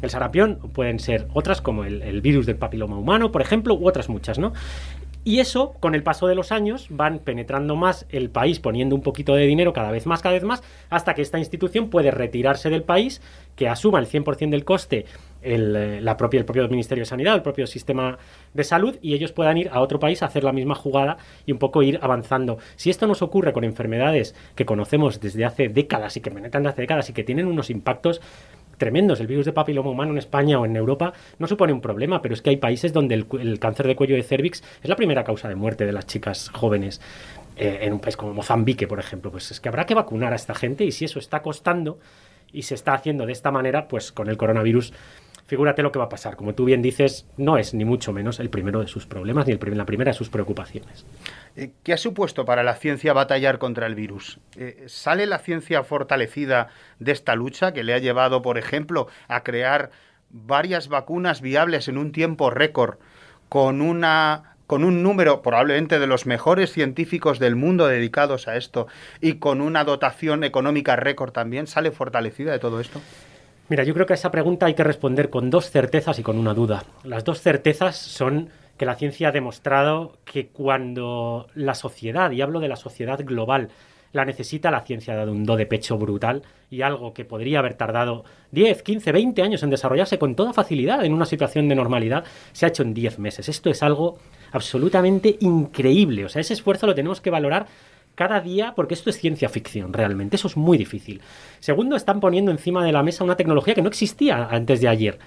el 0.02 0.10
sarampión, 0.10 0.58
pueden 0.72 0.98
ser 0.98 1.26
otras 1.32 1.60
como 1.60 1.84
el, 1.84 2.20
virus 2.20 2.46
del 2.46 2.56
papiloma 2.56 2.96
humano, 2.98 3.32
por 3.32 3.42
ejemplo, 3.42 3.74
u 3.74 3.88
otras 3.88 4.08
muchas, 4.08 4.38
¿no? 4.38 4.52
Y 5.26 5.40
eso, 5.40 5.72
con 5.80 5.96
el 5.96 6.04
paso 6.04 6.28
de 6.28 6.36
los 6.36 6.52
años, 6.52 6.86
van 6.88 7.18
penetrando 7.18 7.74
más 7.74 8.06
el 8.10 8.30
país, 8.30 8.60
poniendo 8.60 8.94
un 8.94 9.02
poquito 9.02 9.34
de 9.34 9.44
dinero 9.44 9.72
cada 9.72 9.90
vez 9.90 10.06
más, 10.06 10.22
cada 10.22 10.34
vez 10.34 10.44
más, 10.44 10.62
hasta 10.88 11.14
que 11.14 11.22
esta 11.22 11.40
institución 11.40 11.90
puede 11.90 12.12
retirarse 12.12 12.70
del 12.70 12.84
país, 12.84 13.20
que 13.56 13.68
asuma 13.68 13.98
el 13.98 14.06
100% 14.06 14.50
del 14.50 14.64
coste 14.64 15.04
el, 15.42 15.74
eh, 15.74 16.00
la 16.00 16.16
propia, 16.16 16.38
el 16.38 16.44
propio 16.44 16.68
Ministerio 16.68 17.02
de 17.02 17.06
Sanidad, 17.06 17.34
el 17.34 17.42
propio 17.42 17.66
sistema 17.66 18.18
de 18.54 18.62
salud, 18.62 18.98
y 19.02 19.14
ellos 19.14 19.32
puedan 19.32 19.58
ir 19.58 19.68
a 19.72 19.80
otro 19.80 19.98
país 19.98 20.22
a 20.22 20.26
hacer 20.26 20.44
la 20.44 20.52
misma 20.52 20.76
jugada 20.76 21.16
y 21.44 21.50
un 21.50 21.58
poco 21.58 21.82
ir 21.82 21.98
avanzando. 22.02 22.58
Si 22.76 22.90
esto 22.90 23.08
nos 23.08 23.20
ocurre 23.20 23.52
con 23.52 23.64
enfermedades 23.64 24.36
que 24.54 24.64
conocemos 24.64 25.20
desde 25.20 25.44
hace 25.44 25.68
décadas 25.68 26.16
y 26.16 26.20
que 26.20 26.30
penetran 26.30 26.62
desde 26.62 26.72
hace 26.72 26.82
décadas 26.82 27.10
y 27.10 27.12
que 27.12 27.24
tienen 27.24 27.48
unos 27.48 27.68
impactos 27.68 28.20
tremendos. 28.76 29.20
El 29.20 29.26
virus 29.26 29.46
de 29.46 29.52
papiloma 29.52 29.90
humano 29.90 30.12
en 30.12 30.18
España 30.18 30.58
o 30.58 30.66
en 30.66 30.76
Europa 30.76 31.12
no 31.38 31.46
supone 31.46 31.72
un 31.72 31.80
problema, 31.80 32.22
pero 32.22 32.34
es 32.34 32.42
que 32.42 32.50
hay 32.50 32.56
países 32.56 32.92
donde 32.92 33.14
el, 33.14 33.58
cáncer 33.58 33.86
de 33.86 33.96
cuello 33.96 34.16
de 34.16 34.22
cervix 34.22 34.62
es 34.82 34.88
la 34.88 34.96
primera 34.96 35.24
causa 35.24 35.48
de 35.48 35.54
muerte 35.54 35.86
de 35.86 35.92
las 35.92 36.06
chicas 36.06 36.50
jóvenes. 36.50 37.00
Eh, 37.56 37.78
en 37.82 37.94
un 37.94 38.00
país 38.00 38.16
como 38.16 38.34
Mozambique, 38.34 38.86
por 38.86 38.98
ejemplo, 38.98 39.30
pues 39.30 39.50
es 39.50 39.60
que 39.60 39.68
habrá 39.68 39.86
que 39.86 39.94
vacunar 39.94 40.32
a 40.32 40.36
esta 40.36 40.54
gente 40.54 40.84
y 40.84 40.92
si 40.92 41.06
eso 41.06 41.18
está 41.18 41.40
costando 41.40 41.98
y 42.52 42.62
se 42.62 42.74
está 42.74 42.94
haciendo 42.94 43.26
de 43.26 43.32
esta 43.32 43.50
manera, 43.50 43.88
pues 43.88 44.12
con 44.12 44.28
el 44.28 44.36
coronavirus 44.36 44.92
figúrate 45.46 45.82
lo 45.82 45.92
que 45.92 45.98
va 45.98 46.06
a 46.06 46.08
pasar. 46.08 46.36
Como 46.36 46.54
tú 46.54 46.64
bien 46.64 46.82
dices, 46.82 47.26
no 47.36 47.56
es 47.56 47.74
ni 47.74 47.84
mucho 47.84 48.12
menos 48.12 48.40
el 48.40 48.50
primero 48.50 48.80
de 48.80 48.88
sus 48.88 49.06
problemas 49.06 49.46
ni 49.46 49.52
el 49.52 49.76
la 49.76 49.86
primera 49.86 50.10
de 50.10 50.16
sus 50.16 50.28
preocupaciones. 50.28 51.06
Eh, 51.56 51.72
¿Qué 51.82 51.92
ha 51.92 51.96
supuesto 51.96 52.44
para 52.44 52.62
la 52.62 52.74
ciencia 52.74 53.12
batallar 53.12 53.58
contra 53.58 53.86
el 53.86 53.94
virus? 53.94 54.38
Eh, 54.56 54.84
¿Sale 54.86 55.26
la 55.26 55.38
ciencia 55.38 55.82
fortalecida 55.82 56.68
de 56.98 57.12
esta 57.12 57.34
lucha 57.34 57.72
que 57.72 57.84
le 57.84 57.94
ha 57.94 57.98
llevado, 57.98 58.42
por 58.42 58.58
ejemplo, 58.58 59.08
a 59.28 59.42
crear 59.42 59.90
varias 60.30 60.88
vacunas 60.88 61.40
viables 61.40 61.88
en 61.88 61.98
un 61.98 62.12
tiempo 62.12 62.50
récord 62.50 62.98
con 63.48 63.80
una 63.80 64.56
con 64.66 64.82
un 64.82 65.04
número 65.04 65.42
probablemente 65.42 66.00
de 66.00 66.08
los 66.08 66.26
mejores 66.26 66.72
científicos 66.72 67.38
del 67.38 67.54
mundo 67.54 67.86
dedicados 67.86 68.48
a 68.48 68.56
esto 68.56 68.88
y 69.20 69.34
con 69.34 69.60
una 69.60 69.84
dotación 69.84 70.42
económica 70.42 70.96
récord 70.96 71.30
también, 71.30 71.68
¿sale 71.68 71.92
fortalecida 71.92 72.50
de 72.50 72.58
todo 72.58 72.80
esto? 72.80 73.00
Mira, 73.68 73.82
yo 73.82 73.94
creo 73.94 74.06
que 74.06 74.12
a 74.12 74.14
esa 74.14 74.30
pregunta 74.30 74.66
hay 74.66 74.74
que 74.74 74.84
responder 74.84 75.28
con 75.28 75.50
dos 75.50 75.70
certezas 75.70 76.18
y 76.20 76.22
con 76.22 76.38
una 76.38 76.54
duda. 76.54 76.84
Las 77.02 77.24
dos 77.24 77.40
certezas 77.40 77.96
son 77.96 78.48
que 78.78 78.86
la 78.86 78.94
ciencia 78.94 79.28
ha 79.28 79.32
demostrado 79.32 80.18
que 80.24 80.48
cuando 80.48 81.48
la 81.54 81.74
sociedad, 81.74 82.30
y 82.30 82.42
hablo 82.42 82.60
de 82.60 82.68
la 82.68 82.76
sociedad 82.76 83.18
global, 83.24 83.70
la 84.12 84.24
necesita, 84.24 84.70
la 84.70 84.82
ciencia 84.82 85.14
ha 85.14 85.16
dado 85.16 85.32
un 85.32 85.44
do 85.44 85.56
de 85.56 85.66
pecho 85.66 85.98
brutal 85.98 86.42
y 86.70 86.82
algo 86.82 87.12
que 87.12 87.24
podría 87.24 87.58
haber 87.58 87.74
tardado 87.74 88.24
10, 88.52 88.82
15, 88.82 89.12
20 89.12 89.42
años 89.42 89.62
en 89.64 89.70
desarrollarse 89.70 90.18
con 90.18 90.36
toda 90.36 90.52
facilidad 90.52 91.04
en 91.04 91.12
una 91.12 91.26
situación 91.26 91.68
de 91.68 91.74
normalidad, 91.74 92.24
se 92.52 92.66
ha 92.66 92.68
hecho 92.68 92.84
en 92.84 92.94
10 92.94 93.18
meses. 93.18 93.48
Esto 93.48 93.68
es 93.68 93.82
algo 93.82 94.18
absolutamente 94.52 95.36
increíble. 95.40 96.24
O 96.24 96.28
sea, 96.28 96.40
ese 96.40 96.54
esfuerzo 96.54 96.86
lo 96.86 96.94
tenemos 96.94 97.20
que 97.20 97.30
valorar 97.30 97.66
cada 98.16 98.40
día, 98.40 98.72
porque 98.74 98.94
esto 98.94 99.10
es 99.10 99.18
ciencia 99.18 99.48
ficción, 99.48 99.92
realmente. 99.92 100.34
Eso 100.34 100.48
es 100.48 100.56
muy 100.56 100.76
difícil. 100.76 101.20
Segundo, 101.60 101.94
están 101.94 102.18
poniendo 102.18 102.50
encima 102.50 102.84
de 102.84 102.90
la 102.90 103.04
mesa 103.04 103.22
una 103.22 103.36
tecnología 103.36 103.74
que 103.74 103.82
no 103.82 103.88
existía 103.88 104.48
antes 104.50 104.80
de 104.80 104.88
ayer. 104.88 105.18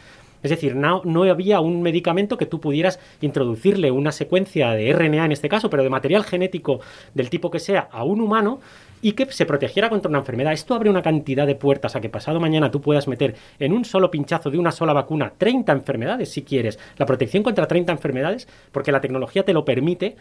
Es 0.41 0.51
decir, 0.51 0.75
no, 0.75 1.01
no, 1.03 1.23
había 1.23 1.59
un 1.59 1.81
medicamento 1.81 2.37
que 2.37 2.45
tú 2.45 2.59
pudieras 2.59 2.99
introducirle 3.21 3.91
una 3.91 4.11
secuencia 4.11 4.71
de 4.71 4.91
RNA 4.93 5.25
en 5.25 5.31
este 5.33 5.49
caso, 5.49 5.69
pero 5.69 5.83
de 5.83 5.89
material 5.89 6.23
genético 6.23 6.79
del 7.13 7.29
tipo 7.29 7.51
que 7.51 7.59
sea 7.59 7.89
a 7.91 8.03
un 8.03 8.21
humano 8.21 8.59
y 9.01 9.13
que 9.13 9.25
se 9.31 9.45
protegiera 9.45 9.89
contra 9.89 10.09
una 10.09 10.19
enfermedad. 10.19 10.53
Esto 10.53 10.75
abre 10.75 10.89
una 10.89 11.01
cantidad 11.01 11.45
de 11.45 11.55
puertas 11.55 11.95
a 11.95 12.01
que 12.01 12.09
pasado 12.09 12.39
mañana 12.39 12.71
tú 12.71 12.81
puedas 12.81 13.07
meter 13.07 13.35
en 13.59 13.73
un 13.73 13.85
solo 13.85 14.09
pinchazo 14.09 14.49
de 14.49 14.57
una 14.57 14.71
sola 14.71 14.93
vacuna 14.93 15.33
30 15.37 15.71
enfermedades, 15.73 16.31
si 16.31 16.43
quieres, 16.43 16.79
la 16.97 17.05
protección 17.05 17.43
contra 17.43 17.67
30 17.67 17.91
enfermedades, 17.91 18.47
porque 18.71 18.91
la 18.91 19.01
tecnología 19.01 19.43
te 19.43 19.53
lo 19.53 19.65
permite, 19.65 20.15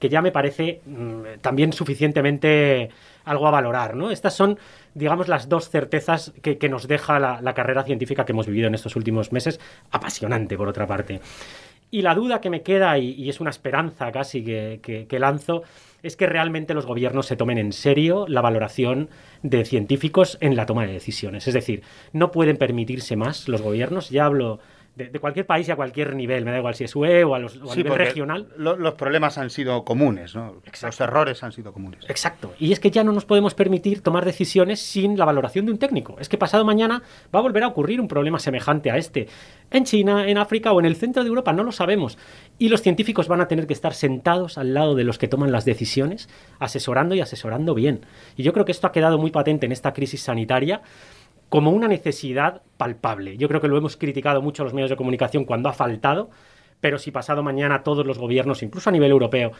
que 0.00 0.08
ya 0.08 0.22
me 0.22 0.32
parece 0.32 0.80
mm, 0.84 1.40
también 1.40 1.72
suficientemente 1.72 2.90
algo 3.24 3.46
a 3.46 3.50
valorar, 3.52 3.94
¿no? 3.94 4.10
Estas 4.10 4.34
son, 4.34 4.58
digamos, 4.94 5.28
las 5.28 5.48
dos 5.48 5.68
certezas 5.68 6.32
que, 6.42 6.68
nos 6.68 6.88
deja 6.88 7.20
la, 7.20 7.54
carrera 7.54 7.84
científica 7.84 8.24
que 8.24 8.32
hemos 8.32 8.46
vivido 8.46 8.66
en 8.66 8.74
estos 8.74 8.96
últimos 8.96 9.30
meses, 9.30 9.60
apasionante, 9.92 10.56
por 10.56 10.68
otra 10.68 10.86
parte. 10.86 11.20
Y 11.92 12.02
la 12.02 12.14
duda 12.14 12.40
que 12.40 12.50
me 12.50 12.62
queda, 12.62 12.98
y, 12.98 13.28
es 13.28 13.40
una 13.40 13.50
esperanza 13.50 14.10
casi 14.10 14.42
que, 14.42 15.06
que 15.08 15.18
lanzo, 15.18 15.62
es 16.02 16.16
que 16.16 16.26
realmente 16.26 16.72
los 16.72 16.86
gobiernos 16.86 17.26
se 17.26 17.36
tomen 17.36 17.58
en 17.58 17.72
serio 17.72 18.24
la 18.26 18.40
valoración 18.40 19.10
de 19.42 19.64
científicos 19.64 20.38
en 20.40 20.56
la 20.56 20.64
toma 20.64 20.86
de 20.86 20.92
decisiones. 20.92 21.46
Es 21.46 21.54
decir, 21.54 21.82
no 22.12 22.30
pueden 22.30 22.56
permitirse 22.56 23.16
más 23.16 23.48
los 23.48 23.60
gobiernos, 23.60 24.08
ya 24.08 24.24
hablo 24.24 24.60
de, 24.96 25.18
cualquier 25.18 25.46
país 25.46 25.68
y 25.68 25.70
a 25.70 25.76
cualquier 25.76 26.14
nivel, 26.14 26.44
me 26.44 26.50
da 26.50 26.58
igual 26.58 26.74
si 26.74 26.84
es 26.84 26.94
UE 26.94 27.24
o 27.24 27.34
a, 27.34 27.38
los, 27.38 27.56
nivel 27.76 27.94
regional. 27.94 28.48
los 28.56 28.94
problemas 28.94 29.38
han 29.38 29.50
sido 29.50 29.84
comunes, 29.84 30.34
¿no? 30.34 30.60
Los 30.82 31.00
errores 31.00 31.42
han 31.42 31.52
sido 31.52 31.72
comunes. 31.72 32.04
Exacto. 32.08 32.52
Y 32.58 32.72
es 32.72 32.80
que 32.80 32.90
ya 32.90 33.04
no 33.04 33.12
nos 33.12 33.24
podemos 33.24 33.54
permitir 33.54 34.02
tomar 34.02 34.24
decisiones 34.24 34.80
sin 34.80 35.16
la 35.16 35.24
valoración 35.24 35.66
de 35.66 35.72
un 35.72 35.78
técnico. 35.78 36.16
Es 36.20 36.28
que 36.28 36.36
pasado 36.36 36.64
mañana 36.64 37.02
va 37.34 37.38
a 37.38 37.42
volver 37.42 37.62
a 37.62 37.68
ocurrir 37.68 38.00
un 38.00 38.08
problema 38.08 38.38
semejante 38.38 38.90
a 38.90 38.96
este. 38.96 39.28
En 39.70 39.84
China, 39.84 40.28
en 40.28 40.38
África 40.38 40.72
o 40.72 40.80
en 40.80 40.86
el 40.86 40.96
centro 40.96 41.22
de 41.22 41.28
Europa, 41.28 41.52
no 41.52 41.62
lo 41.62 41.72
sabemos. 41.72 42.18
Y 42.58 42.68
los 42.68 42.82
científicos 42.82 43.28
van 43.28 43.40
a 43.40 43.48
tener 43.48 43.66
que 43.66 43.72
estar 43.72 43.94
sentados 43.94 44.58
al 44.58 44.74
lado 44.74 44.94
de 44.94 45.04
los 45.04 45.18
que 45.18 45.28
toman 45.28 45.52
las 45.52 45.64
decisiones, 45.64 46.28
asesorando 46.58 47.14
y 47.14 47.20
asesorando 47.20 47.74
bien. 47.74 48.04
Y 48.36 48.42
yo 48.42 48.52
creo 48.52 48.64
que 48.64 48.72
esto 48.72 48.86
ha 48.86 48.92
quedado 48.92 49.18
muy 49.18 49.30
patente 49.30 49.66
en 49.66 49.72
esta 49.72 49.92
crisis 49.92 50.22
sanitaria 50.22 50.82
como 51.50 51.72
una 51.72 51.88
necesidad 51.88 52.62
palpable. 52.78 53.36
Yo 53.36 53.48
creo 53.48 53.60
que 53.60 53.68
lo 53.68 53.76
hemos 53.76 53.96
criticado 53.96 54.40
mucho 54.40 54.64
los 54.64 54.72
medios 54.72 54.88
de 54.88 54.96
comunicación 54.96 55.44
cuando 55.44 55.68
ha 55.68 55.72
faltado, 55.72 56.30
pero 56.80 56.96
si 56.96 57.10
pasado 57.10 57.42
mañana 57.42 57.82
todos 57.82 58.06
los 58.06 58.18
gobiernos, 58.18 58.62
incluso 58.62 58.88
a 58.88 58.92
nivel 58.92 59.10
europeo, 59.10 59.52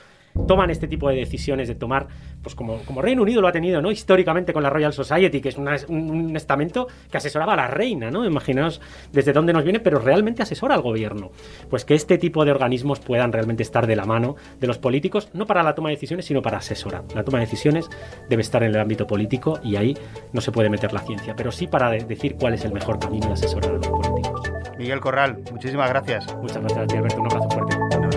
toman 0.46 0.70
este 0.70 0.88
tipo 0.88 1.08
de 1.08 1.16
decisiones 1.16 1.68
de 1.68 1.74
tomar, 1.74 2.08
pues 2.42 2.54
como, 2.54 2.78
como 2.84 3.02
Reino 3.02 3.22
Unido 3.22 3.40
lo 3.40 3.48
ha 3.48 3.52
tenido, 3.52 3.80
¿no? 3.82 3.90
Históricamente 3.90 4.52
con 4.52 4.62
la 4.62 4.70
Royal 4.70 4.92
Society, 4.92 5.40
que 5.40 5.50
es 5.50 5.58
un, 5.58 6.36
estamento 6.36 6.88
que 7.10 7.16
asesoraba 7.16 7.54
a 7.54 7.56
la 7.56 7.66
reina, 7.66 8.10
¿no? 8.10 8.24
Imaginaos 8.24 8.80
desde 9.12 9.32
dónde 9.32 9.52
nos 9.52 9.64
viene, 9.64 9.80
pero 9.80 9.98
realmente 9.98 10.42
asesora 10.42 10.74
al 10.74 10.82
gobierno. 10.82 11.30
Pues 11.68 11.84
que 11.84 11.94
este 11.94 12.18
tipo 12.18 12.44
de 12.44 12.50
organismos 12.50 13.00
puedan 13.00 13.32
realmente 13.32 13.62
estar 13.62 13.86
de 13.86 13.96
la 13.96 14.04
mano 14.04 14.36
de 14.58 14.66
los 14.66 14.78
políticos, 14.78 15.28
no 15.32 15.46
para 15.46 15.62
la 15.62 15.74
toma 15.74 15.88
de 15.88 15.96
decisiones, 15.96 16.26
sino 16.26 16.42
para 16.42 16.58
asesorar. 16.58 17.04
La 17.14 17.24
toma 17.24 17.38
de 17.38 17.46
decisiones 17.46 17.88
debe 18.28 18.42
estar 18.42 18.62
en 18.62 18.74
el 18.74 18.80
ámbito 18.80 19.06
político 19.06 19.60
y 19.62 19.76
ahí 19.76 19.96
no 20.32 20.40
se 20.40 20.52
puede 20.52 20.68
meter 20.68 20.92
la 20.92 21.00
ciencia, 21.00 21.34
pero 21.36 21.52
sí 21.52 21.66
para 21.66 21.90
decir 21.90 22.36
cuál 22.38 22.54
es 22.54 22.64
el 22.64 22.72
mejor 22.72 22.98
camino 22.98 23.26
de 23.28 23.32
asesorar 23.34 23.70
a 23.70 23.74
los 23.74 23.88
políticos. 23.88 24.50
Miguel 24.78 25.00
Corral, 25.00 25.38
muchísimas 25.52 25.90
gracias. 25.90 26.34
Muchas 26.36 26.62
gracias 26.62 26.78
Alberto. 26.78 27.20
Un 27.20 27.26
abrazo 27.26 27.50
fuerte. 27.50 28.09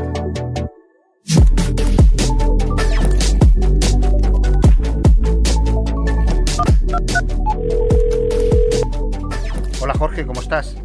Hola 9.84 9.96
Jorge, 9.96 10.26
¿cómo 10.26 10.40
estás? 10.40 10.78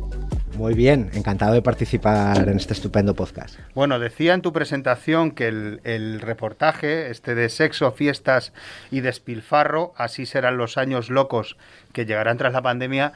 Muy 0.56 0.74
bien, 0.74 1.08
encantado 1.14 1.52
de 1.52 1.62
participar 1.62 2.48
en 2.48 2.56
este 2.56 2.72
estupendo 2.72 3.14
podcast. 3.14 3.56
Bueno, 3.72 4.00
decía 4.00 4.34
en 4.34 4.42
tu 4.42 4.52
presentación 4.52 5.30
que 5.30 5.46
el, 5.46 6.20
reportaje, 6.20 7.08
este 7.08 7.36
de 7.36 7.48
sexo, 7.48 7.92
fiestas 7.92 8.52
y 8.90 8.98
despilfarro, 8.98 9.92
así 9.96 10.26
serán 10.26 10.56
los 10.56 10.78
años 10.78 11.10
locos 11.10 11.56
que 11.92 12.06
llegarán 12.06 12.38
tras 12.38 12.52
la 12.52 12.62
pandemia, 12.62 13.12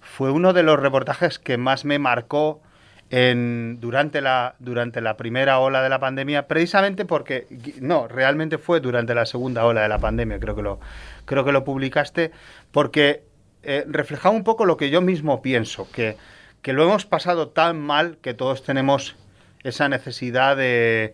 fue 0.00 0.30
uno 0.30 0.54
de 0.54 0.62
los 0.62 0.80
reportajes 0.80 1.38
que 1.38 1.58
más 1.58 1.84
me 1.84 1.98
marcó 1.98 2.62
en, 3.10 3.80
durante, 3.82 4.22
la, 4.22 4.54
durante 4.60 5.02
la 5.02 5.18
primera 5.18 5.58
ola 5.58 5.82
de 5.82 5.90
la 5.90 5.98
pandemia, 5.98 6.48
precisamente 6.48 7.04
porque, 7.04 7.46
no, 7.82 8.08
realmente 8.08 8.56
fue 8.56 8.80
durante 8.80 9.14
la 9.14 9.26
segunda 9.26 9.66
ola 9.66 9.82
de 9.82 9.90
la 9.90 9.98
pandemia, 9.98 10.40
creo 10.40 10.56
que 10.56 10.62
lo, 10.62 10.80
creo 11.26 11.44
que 11.44 11.52
lo 11.52 11.64
publicaste, 11.64 12.30
porque 12.70 13.27
eh, 13.70 13.84
reflejaba 13.86 14.34
un 14.34 14.44
poco 14.44 14.64
lo 14.64 14.78
que 14.78 14.88
yo 14.88 15.02
mismo 15.02 15.42
pienso, 15.42 15.86
que, 15.92 16.16
que, 16.62 16.72
lo 16.72 16.84
hemos 16.84 17.04
pasado 17.04 17.48
tan 17.48 17.78
mal 17.78 18.16
que 18.22 18.32
todos 18.32 18.62
tenemos 18.62 19.14
esa 19.62 19.90
necesidad 19.90 20.56
de, 20.56 21.12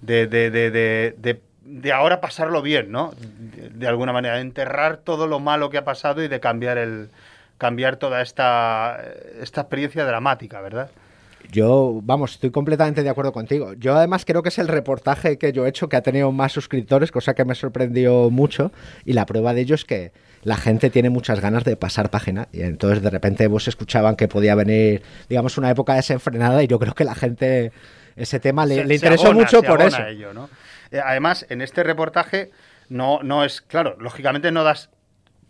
de, 0.00 0.26
de, 0.26 0.50
de, 0.50 1.40
de 1.64 1.92
ahora 1.92 2.20
pasarlo 2.20 2.62
bien, 2.62 2.90
¿no? 2.90 3.12
De, 3.16 3.86
alguna 3.86 4.12
manera, 4.12 4.34
de 4.34 4.40
enterrar 4.40 4.96
todo 4.96 5.28
lo 5.28 5.38
malo 5.38 5.70
que 5.70 5.78
ha 5.78 5.84
pasado 5.84 6.20
y 6.24 6.26
de 6.26 6.40
cambiar 6.40 6.78
el 6.78 7.10
cambiar 7.58 7.94
toda 7.94 8.22
esta, 8.22 9.00
esta 9.40 9.60
experiencia 9.60 10.04
dramática, 10.04 10.60
¿verdad? 10.60 10.90
Yo, 11.52 12.00
vamos, 12.02 12.32
estoy 12.32 12.50
completamente 12.50 13.04
de 13.04 13.08
acuerdo 13.08 13.32
contigo. 13.32 13.74
Yo 13.74 13.94
además 13.94 14.24
creo 14.24 14.42
que 14.42 14.48
es 14.48 14.58
el 14.58 14.66
reportaje 14.66 15.38
que 15.38 15.52
yo 15.52 15.64
he 15.64 15.68
hecho 15.68 15.88
que 15.88 15.94
ha 15.94 16.02
tenido 16.02 16.32
más 16.32 16.50
suscriptores, 16.50 17.12
cosa 17.12 17.34
que 17.34 17.44
me 17.44 17.54
sorprendió 17.54 18.30
mucho. 18.30 18.72
Y 19.04 19.12
la 19.12 19.26
prueba 19.26 19.54
de 19.54 19.60
ello 19.60 19.76
es 19.76 19.84
que 19.84 20.10
la 20.44 20.56
gente 20.56 20.90
tiene 20.90 21.10
muchas 21.10 21.40
ganas 21.40 21.64
de 21.64 21.76
pasar 21.76 22.10
página 22.10 22.48
y 22.52 22.62
entonces 22.62 23.02
de 23.02 23.10
repente 23.10 23.46
vos 23.48 23.66
escuchaban 23.66 24.14
que 24.14 24.28
podía 24.28 24.54
venir, 24.54 25.02
digamos, 25.28 25.58
una 25.58 25.70
época 25.70 25.94
desenfrenada 25.94 26.62
y 26.62 26.66
yo 26.66 26.78
creo 26.78 26.94
que 26.94 27.04
la 27.04 27.14
gente 27.14 27.72
ese 28.16 28.38
tema 28.40 28.64
le, 28.66 28.82
interesó 28.94 29.32
mucho 29.32 29.62
por 29.62 29.82
eso. 29.82 30.00
Eh, 30.90 31.00
además, 31.04 31.46
en 31.48 31.62
este 31.62 31.82
reportaje 31.82 32.50
no, 32.88 33.20
no 33.22 33.44
es, 33.44 33.60
claro, 33.60 33.96
lógicamente 33.98 34.52
no 34.52 34.62
das 34.62 34.90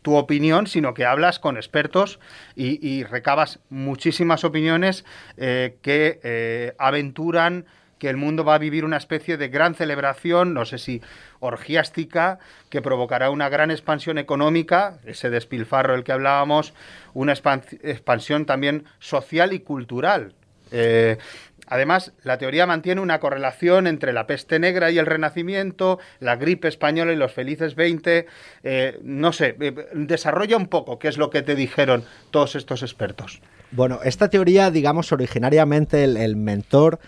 tu 0.03 0.17
opinión, 0.17 0.67
sino 0.67 0.95
que 0.95 1.07
hablas 1.07 1.39
con 1.39 1.57
expertos 1.57 2.21
y, 2.55 3.05
recabas 3.05 3.61
muchísimas 3.71 4.45
opiniones 4.45 5.05
eh, 5.39 5.79
que 5.81 6.21
eh, 6.23 6.75
aventuran 6.79 7.65
que 7.99 8.09
el 8.09 8.17
mundo 8.17 8.45
va 8.45 8.55
a 8.55 8.59
vivir 8.59 8.85
una 8.85 8.97
especie 8.97 9.37
de 9.37 9.49
gran 9.49 9.75
celebración, 9.75 10.55
no 10.55 10.65
sé 10.65 10.79
si 10.79 11.03
orgiástica, 11.41 12.39
que 12.71 12.83
provocará 12.83 13.31
una 13.31 13.49
gran 13.49 13.71
expansión 13.71 14.19
económica, 14.19 14.99
ese 15.05 15.31
despilfarro 15.31 15.93
del 15.93 16.05
que 16.05 16.13
hablábamos, 16.13 16.75
una 17.13 17.33
expansión 17.33 18.47
también 18.47 18.85
social 18.99 19.53
y 19.53 19.61
cultural. 19.61 20.35
Eh, 20.71 21.19
además, 21.69 22.13
la 22.25 22.39
teoría 22.39 22.67
mantiene 22.67 23.01
una 23.01 23.21
correlación 23.21 23.87
entre 23.87 24.13
la 24.13 24.27
peste 24.27 24.59
negra 24.59 24.91
y 24.91 24.99
el 24.99 25.07
renacimiento, 25.07 25.99
la 26.21 26.37
gripe 26.37 26.69
española 26.69 27.13
y 27.13 27.17
los 27.17 27.33
felices 27.33 27.75
20. 27.75 28.27
Eh, 28.65 28.99
no 29.03 29.33
sé, 29.33 29.57
eh, 29.61 29.75
desarrolla 29.93 30.57
un 30.57 30.67
poco 30.67 30.99
qué 30.99 31.09
es 31.09 31.17
lo 31.17 31.31
que 31.31 31.43
te 31.43 31.55
dijeron 31.55 32.05
todos 32.31 32.57
estos 32.57 32.83
expertos. 32.83 33.41
Bueno, 33.71 34.01
esta 34.05 34.31
teoría, 34.31 34.71
digamos, 34.71 35.13
originariamente 35.13 36.05
el 36.05 36.37
mentor 36.37 36.99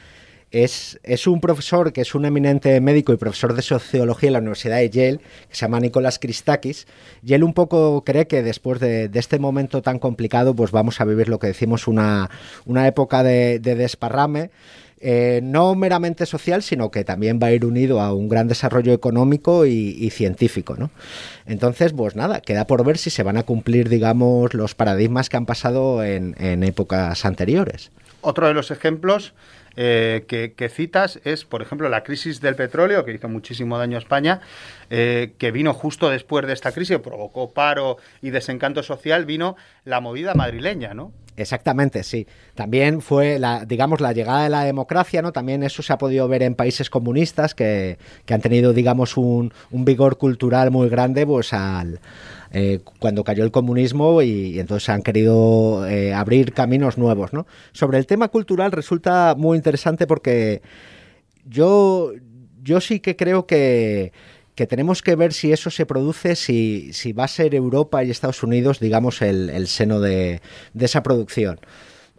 es, 0.50 1.26
un 1.26 1.40
profesor 1.40 1.92
que 1.92 2.02
es 2.02 2.14
un 2.14 2.24
eminente 2.24 2.80
médico 2.80 3.12
y 3.12 3.16
profesor 3.16 3.54
de 3.54 3.62
sociología 3.62 4.28
en 4.28 4.32
la 4.34 4.38
Universidad 4.38 4.76
de 4.76 4.90
Yale, 4.90 5.18
que 5.18 5.56
se 5.56 5.62
llama 5.62 5.80
Nicolás 5.80 6.18
Christakis, 6.18 6.86
y 7.24 7.34
él 7.34 7.42
un 7.42 7.52
poco 7.52 8.04
cree 8.04 8.26
que 8.26 8.42
después 8.42 8.80
de, 8.80 9.10
este 9.12 9.38
momento 9.38 9.82
tan 9.82 9.98
complicado, 9.98 10.54
pues 10.54 10.70
vamos 10.70 11.00
a 11.00 11.04
vivir 11.04 11.28
lo 11.28 11.38
que 11.38 11.48
decimos 11.48 11.88
una, 11.88 12.28
época 12.86 13.22
de, 13.22 13.58
desparrame. 13.58 14.50
Eh, 14.98 15.40
no 15.42 15.74
meramente 15.74 16.24
social, 16.24 16.62
sino 16.62 16.90
que 16.90 17.04
también 17.04 17.38
va 17.40 17.48
a 17.48 17.52
ir 17.52 17.66
unido 17.66 18.00
a 18.00 18.14
un 18.14 18.30
gran 18.30 18.48
desarrollo 18.48 18.94
económico 18.94 19.66
y, 19.66 20.08
científico. 20.08 20.74
¿no? 20.78 20.90
Entonces, 21.44 21.92
pues 21.92 22.16
nada, 22.16 22.40
queda 22.40 22.66
por 22.66 22.82
ver 22.82 22.96
si 22.96 23.10
se 23.10 23.22
van 23.22 23.36
a 23.36 23.42
cumplir, 23.42 23.90
digamos, 23.90 24.54
los 24.54 24.74
paradigmas 24.74 25.28
que 25.28 25.36
han 25.36 25.44
pasado 25.44 26.02
en 26.02 26.62
épocas 26.62 27.26
anteriores. 27.26 27.90
Otro 28.26 28.48
de 28.48 28.54
los 28.54 28.72
ejemplos 28.72 29.34
eh, 29.76 30.24
que, 30.26 30.68
citas 30.68 31.20
es, 31.22 31.44
por 31.44 31.62
ejemplo, 31.62 31.88
la 31.88 32.02
crisis 32.02 32.40
del 32.40 32.56
petróleo, 32.56 33.04
que 33.04 33.12
hizo 33.12 33.28
muchísimo 33.28 33.78
daño 33.78 33.96
a 33.96 34.00
España, 34.00 34.40
eh, 34.90 35.34
que 35.38 35.52
vino 35.52 35.72
justo 35.72 36.10
después 36.10 36.44
de 36.44 36.52
esta 36.52 36.72
crisis, 36.72 36.98
provocó 36.98 37.52
paro 37.52 37.98
y 38.20 38.30
desencanto 38.30 38.82
social, 38.82 39.26
vino 39.26 39.54
la 39.84 40.00
movida 40.00 40.34
madrileña, 40.34 40.92
¿no? 40.92 41.12
Exactamente, 41.36 42.02
sí. 42.02 42.26
También 42.56 43.00
fue, 43.00 43.38
la, 43.38 43.64
digamos, 43.64 44.00
la 44.00 44.12
llegada 44.12 44.42
de 44.42 44.48
la 44.48 44.64
democracia, 44.64 45.22
¿no? 45.22 45.30
También 45.30 45.62
eso 45.62 45.84
se 45.84 45.92
ha 45.92 45.98
podido 45.98 46.26
ver 46.26 46.42
en 46.42 46.56
países 46.56 46.90
comunistas 46.90 47.54
que, 47.54 47.96
han 48.28 48.40
tenido, 48.40 48.72
digamos, 48.72 49.16
un, 49.16 49.52
un 49.70 49.84
vigor 49.84 50.18
cultural 50.18 50.72
muy 50.72 50.88
grande, 50.88 51.24
pues 51.24 51.52
al, 51.52 52.00
eh, 52.52 52.80
cuando 52.98 53.24
cayó 53.24 53.44
el 53.44 53.50
comunismo 53.50 54.22
y, 54.22 54.58
entonces 54.58 54.88
han 54.88 55.02
querido 55.02 55.86
eh, 55.86 56.14
abrir 56.14 56.52
caminos 56.52 56.98
nuevos. 56.98 57.30
Sobre 57.72 57.98
el 57.98 58.06
tema 58.06 58.28
cultural 58.28 58.72
resulta 58.72 59.34
muy 59.36 59.56
interesante 59.56 60.06
porque 60.06 60.62
yo, 61.44 62.12
yo 62.62 62.80
sí 62.80 63.00
que 63.00 63.16
creo 63.16 63.46
que, 63.46 64.12
tenemos 64.54 65.02
que 65.02 65.16
ver 65.16 65.32
si 65.32 65.52
eso 65.52 65.70
se 65.70 65.84
produce, 65.84 66.34
si, 66.34 66.92
si, 66.92 67.12
va 67.12 67.24
a 67.24 67.28
ser 67.28 67.54
Europa 67.54 68.02
y 68.02 68.10
Estados 68.10 68.42
Unidos, 68.42 68.80
digamos, 68.80 69.20
el, 69.22 69.66
seno 69.66 70.00
de, 70.00 70.40
esa 70.78 71.02
producción. 71.02 71.60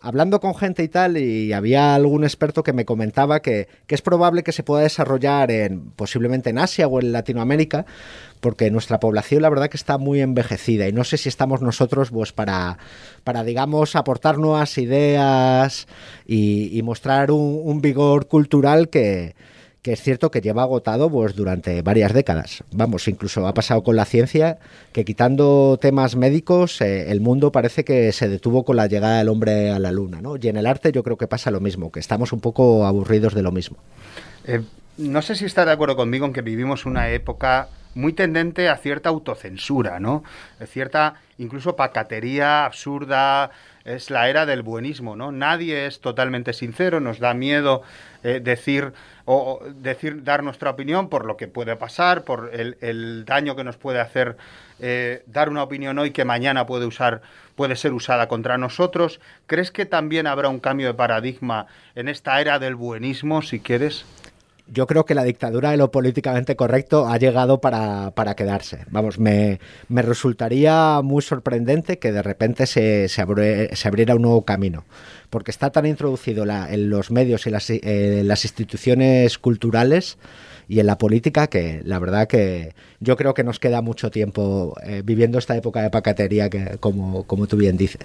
Hablando 0.08 0.40
con 0.40 0.56
gente 0.56 0.84
y 0.84 0.88
tal, 0.88 1.18
y 1.18 1.52
había 1.52 1.94
algún 1.94 2.24
experto 2.24 2.64
que 2.64 2.72
me 2.72 2.86
comentaba 2.86 3.42
que, 3.42 3.68
es 3.90 4.02
probable 4.02 4.42
que 4.42 4.54
se 4.54 4.64
pueda 4.64 4.84
desarrollar 4.84 5.52
en, 5.52 5.92
posiblemente 5.98 6.50
en 6.50 6.60
Asia 6.60 6.88
o 6.88 7.02
en 7.02 7.12
Latinoamérica, 7.12 7.86
porque 8.40 8.72
nuestra 8.72 9.02
población 9.02 9.42
la 9.42 9.50
verdad 9.50 9.68
que 9.68 9.76
está 9.76 9.98
muy 9.98 10.22
envejecida. 10.22 10.88
Y 10.88 10.94
no 10.94 11.04
sé 11.04 11.18
si 11.18 11.28
estamos 11.28 11.62
nosotros 11.62 12.10
pues 12.10 12.32
para, 12.32 12.78
para 13.26 13.44
digamos, 13.44 13.98
aportar 13.98 14.38
nuevas 14.38 14.78
ideas 14.78 15.88
y, 16.26 16.82
mostrar 16.86 17.32
un 17.32 17.82
vigor 17.82 18.28
cultural 18.28 18.88
que, 18.88 19.36
que 19.88 19.94
es 19.94 20.02
cierto 20.02 20.32
que 20.32 20.42
lleva 20.42 20.64
agotado 20.64 21.10
pues, 21.10 21.34
durante 21.34 21.82
varias 21.82 22.12
décadas. 22.12 22.62
Vamos, 22.74 23.08
incluso 23.08 23.48
ha 23.48 23.54
pasado 23.54 23.84
con 23.84 23.96
la 23.96 24.04
ciencia, 24.04 24.58
que 24.92 25.06
quitando 25.06 25.80
temas 25.80 26.18
médicos, 26.18 26.82
eh, 26.82 27.10
el 27.10 27.22
mundo 27.22 27.54
parece 27.54 27.86
que 27.86 28.12
se 28.12 28.28
detuvo 28.28 28.66
con 28.66 28.76
la 28.76 28.88
llegada 28.88 29.20
del 29.20 29.30
hombre 29.30 29.72
a 29.72 29.80
la 29.80 29.94
luna. 29.94 30.20
¿no? 30.20 30.36
Y 30.36 30.46
en 30.50 30.58
el 30.58 30.66
arte 30.66 30.92
yo 30.92 31.04
creo 31.04 31.18
que 31.18 31.28
pasa 31.28 31.52
lo 31.52 31.62
mismo, 31.62 31.90
que 31.90 32.02
estamos 32.02 32.34
un 32.34 32.42
poco 32.42 32.86
aburridos 32.86 33.34
de 33.34 33.42
lo 33.42 33.54
mismo. 33.54 33.78
Eh, 34.46 34.62
no 34.98 35.22
sé 35.22 35.36
si 35.36 35.46
está 35.46 35.64
de 35.64 35.72
acuerdo 35.72 35.96
conmigo 35.96 36.26
en 36.26 36.34
que 36.34 36.42
vivimos 36.42 36.86
una 36.86 37.10
época 37.10 37.70
muy 37.96 38.12
tendente 38.12 38.68
a 38.68 38.76
cierta 38.76 39.08
autocensura, 39.08 40.02
¿no? 40.02 40.26
Cierta 40.66 41.16
incluso 41.38 41.78
pacatería 41.78 42.66
absurda, 42.66 43.52
es 43.88 44.12
la 44.12 44.30
era 44.30 44.46
del 44.46 44.62
buenismo, 44.62 45.16
¿no? 45.16 45.32
Nadie 45.32 45.86
es 45.88 46.02
totalmente 46.02 46.54
sincero, 46.54 47.00
nos 47.00 47.20
da 47.20 47.34
miedo 47.34 47.82
eh, 48.24 48.42
decir 48.44 48.94
o 49.26 49.62
decir 49.76 50.24
dar 50.24 50.44
nuestra 50.44 50.70
opinión 50.70 51.10
por 51.10 51.26
lo 51.26 51.38
que 51.38 51.48
puede 51.48 51.76
pasar, 51.76 52.24
por 52.24 52.52
el, 52.54 53.26
daño 53.26 53.56
que 53.56 53.64
nos 53.64 53.78
puede 53.78 54.00
hacer 54.00 54.38
eh, 54.80 55.24
dar 55.26 55.50
una 55.50 55.64
opinión 55.64 55.98
hoy 56.00 56.12
que 56.12 56.26
mañana 56.26 56.66
puede 56.66 56.86
usar 56.86 57.22
puede 57.56 57.76
ser 57.76 57.94
usada 57.94 58.28
contra 58.28 58.58
nosotros. 58.58 59.20
¿Crees 59.48 59.72
que 59.72 59.86
también 59.86 60.28
habrá 60.28 60.50
un 60.50 60.60
cambio 60.60 60.88
de 60.88 60.94
paradigma 60.94 61.66
en 61.96 62.08
esta 62.08 62.40
era 62.40 62.60
del 62.60 62.76
buenismo, 62.76 63.42
si 63.42 63.60
quieres? 63.60 64.06
Yo 64.72 64.88
creo 64.88 65.06
que 65.06 65.16
la 65.16 65.24
dictadura 65.24 65.72
de 65.72 65.78
lo 65.78 65.92
políticamente 65.92 66.56
correcto 66.56 67.08
ha 67.08 67.18
llegado 67.18 67.62
para, 67.62 68.12
quedarse. 68.36 68.86
Vamos, 68.90 69.20
me, 69.20 69.60
resultaría 69.90 71.02
muy 71.04 71.22
sorprendente 71.22 72.00
que 72.00 72.12
de 72.12 72.22
repente 72.22 72.66
se, 72.66 73.08
se, 73.08 73.22
abriera 73.22 74.16
un 74.16 74.22
nuevo 74.22 74.44
camino, 74.44 74.86
porque 75.30 75.52
está 75.52 75.70
tan 75.72 75.86
introducido 75.86 76.46
en 76.46 76.90
los 76.90 77.12
medios 77.12 77.48
y 77.48 77.50
las, 77.50 77.70
eh, 77.70 78.22
las 78.24 78.44
instituciones 78.46 79.38
culturales 79.38 80.18
y 80.68 80.80
en 80.80 80.86
la 80.86 80.98
política 80.98 81.48
que 81.48 81.82
la 81.86 82.00
verdad 82.00 82.28
que 82.28 82.74
yo 83.00 83.16
creo 83.16 83.34
que 83.34 83.44
nos 83.44 83.60
queda 83.60 83.82
mucho 83.82 84.12
tiempo 84.12 84.76
eh, 84.84 85.02
viviendo 85.04 85.40
esta 85.40 85.56
época 85.56 85.82
de 85.82 85.90
pacatería 85.90 86.50
que, 86.50 86.78
como, 86.80 87.24
como 87.24 87.48
tú 87.48 87.58
bien 87.58 87.78
dices. 87.78 88.02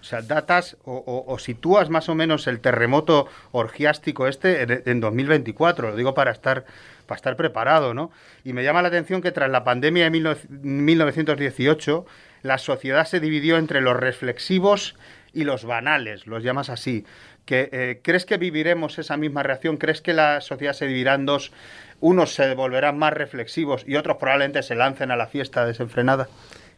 O 0.00 0.04
sea, 0.04 0.22
datas 0.22 0.76
o, 0.84 1.36
sitúas 1.38 1.90
más 1.90 2.08
o 2.08 2.14
menos 2.14 2.46
el 2.46 2.60
terremoto 2.60 3.28
orgiástico 3.52 4.26
este 4.26 4.90
en, 4.90 5.00
2024, 5.00 5.90
lo 5.90 5.96
digo 5.96 6.14
para 6.14 6.30
estar, 6.30 6.64
para 7.06 7.16
estar 7.16 7.36
preparado, 7.36 7.92
¿no? 7.92 8.10
Y 8.44 8.54
me 8.54 8.64
llama 8.64 8.80
la 8.80 8.88
atención 8.88 9.20
que 9.20 9.30
tras 9.30 9.50
la 9.50 9.62
pandemia 9.62 10.04
de 10.04 10.10
1918, 10.10 12.06
la 12.42 12.56
sociedad 12.56 13.04
se 13.04 13.20
dividió 13.20 13.58
entre 13.58 13.82
los 13.82 13.96
reflexivos 13.96 14.96
y 15.32 15.44
los 15.44 15.64
banales, 15.64 16.26
los 16.26 16.42
llamas 16.42 16.70
así. 16.70 17.04
Que, 17.44 17.68
eh, 17.72 18.00
¿Crees 18.02 18.26
que 18.26 18.38
viviremos 18.38 18.98
esa 18.98 19.16
misma 19.16 19.42
reacción? 19.42 19.76
¿Crees 19.76 20.00
que 20.00 20.14
la 20.14 20.40
sociedad 20.40 20.72
se 20.72 20.86
dividirá 20.86 21.14
en 21.14 21.26
dos? 21.26 21.52
Unos 22.00 22.34
se 22.34 22.54
volverán 22.54 22.98
más 22.98 23.12
reflexivos 23.12 23.84
y 23.86 23.96
otros 23.96 24.16
probablemente 24.16 24.62
se 24.62 24.74
lancen 24.74 25.10
a 25.10 25.16
la 25.16 25.26
fiesta 25.26 25.66
desenfrenada. 25.66 26.28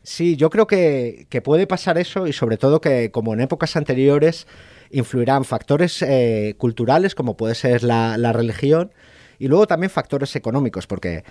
Sí, 0.03 0.37
yo 0.37 0.51
creo 0.51 0.67
que, 0.67 1.27
puede 1.45 1.67
pasar 1.67 1.97
eso 1.97 2.27
y 2.27 2.33
sobre 2.33 2.57
todo 2.57 2.81
que 2.81 3.11
como 3.13 3.35
en 3.35 3.41
épocas 3.41 3.77
anteriores 3.77 4.47
influirán 4.91 5.45
factores 5.45 6.03
eh, 6.03 6.55
culturales 6.59 7.15
como 7.15 7.37
puede 7.37 7.55
ser 7.55 7.85
la, 7.85 8.33
religión 8.33 8.93
y 9.39 9.47
luego 9.49 9.67
también 9.67 9.91
factores 9.91 10.35
económicos 10.35 10.87
porque 10.89 11.25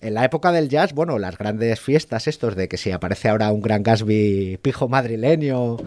en 0.00 0.12
la 0.12 0.24
época 0.24 0.52
del 0.52 0.68
jazz, 0.68 0.92
bueno, 0.92 1.18
las 1.18 1.38
grandes 1.38 1.80
fiestas 1.80 2.26
estos 2.26 2.56
de 2.56 2.68
que 2.68 2.76
si 2.76 2.90
aparece 2.90 3.28
ahora 3.28 3.50
un 3.52 3.62
gran 3.62 3.82
Gatsby 3.82 4.58
pijo 4.60 4.88
madrileño 4.88 5.78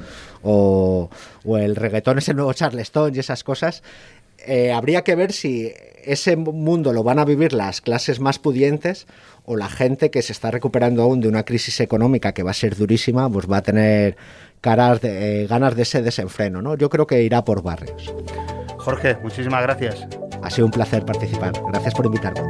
o, 0.42 1.10
o 1.44 1.58
el 1.58 1.76
reggaetón 1.76 2.18
es 2.18 2.30
el 2.30 2.38
nuevo 2.38 2.54
Charleston 2.54 3.14
y 3.16 3.20
esas 3.20 3.44
cosas, 3.44 3.84
eh, 4.46 4.72
habría 4.72 5.04
que 5.04 5.16
ver 5.16 5.32
si 5.32 5.74
ese 6.04 6.36
mundo 6.36 6.94
lo 6.94 7.04
van 7.04 7.20
a 7.20 7.26
vivir 7.26 7.54
las 7.54 7.82
clases 7.82 8.20
más 8.20 8.40
pudientes 8.40 9.08
o 9.46 9.56
la 9.56 9.70
gente 9.70 10.12
que 10.12 10.22
se 10.22 10.32
está 10.32 10.52
recuperando 10.52 11.04
aún 11.04 11.22
de 11.22 11.28
una 11.28 11.44
crisis 11.44 11.80
económica 11.80 12.34
que 12.34 12.44
va 12.44 12.52
a 12.52 12.54
ser 12.54 12.76
durísima, 12.76 13.30
pues 13.30 13.50
va 13.50 13.58
a 13.58 13.62
tener 13.62 14.16
caras 14.62 15.02
de, 15.02 15.44
eh, 15.44 15.48
ganas 15.48 15.76
de 15.76 15.84
ese 15.84 16.02
desenfreno, 16.02 16.62
¿no? 16.62 16.76
Yo 16.76 16.90
creo 16.90 17.08
que 17.08 17.22
irá 17.24 17.44
por 17.44 17.64
barrios. 17.64 18.14
Jorge, 18.78 19.18
muchísimas 19.22 19.62
gracias. 19.64 20.08
Ha 20.42 20.50
sido 20.50 20.66
un 20.66 20.72
placer 20.72 21.06
participar. 21.06 21.54
Gracias 21.72 21.94
por 21.94 22.06
invitarme. 22.06 22.42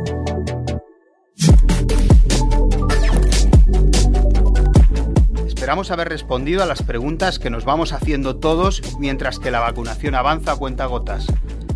Esperamos 5.48 5.92
haber 5.92 6.10
respondido 6.10 6.64
a 6.64 6.66
las 6.66 6.82
preguntas 6.82 7.38
que 7.38 7.50
nos 7.50 7.66
vamos 7.66 7.94
haciendo 7.94 8.38
todos 8.38 8.82
mientras 9.00 9.40
que 9.40 9.52
la 9.52 9.60
vacunación 9.60 10.16
avanza 10.16 10.54
a 10.54 10.56
cuenta 10.56 10.86
gotas. 10.86 11.28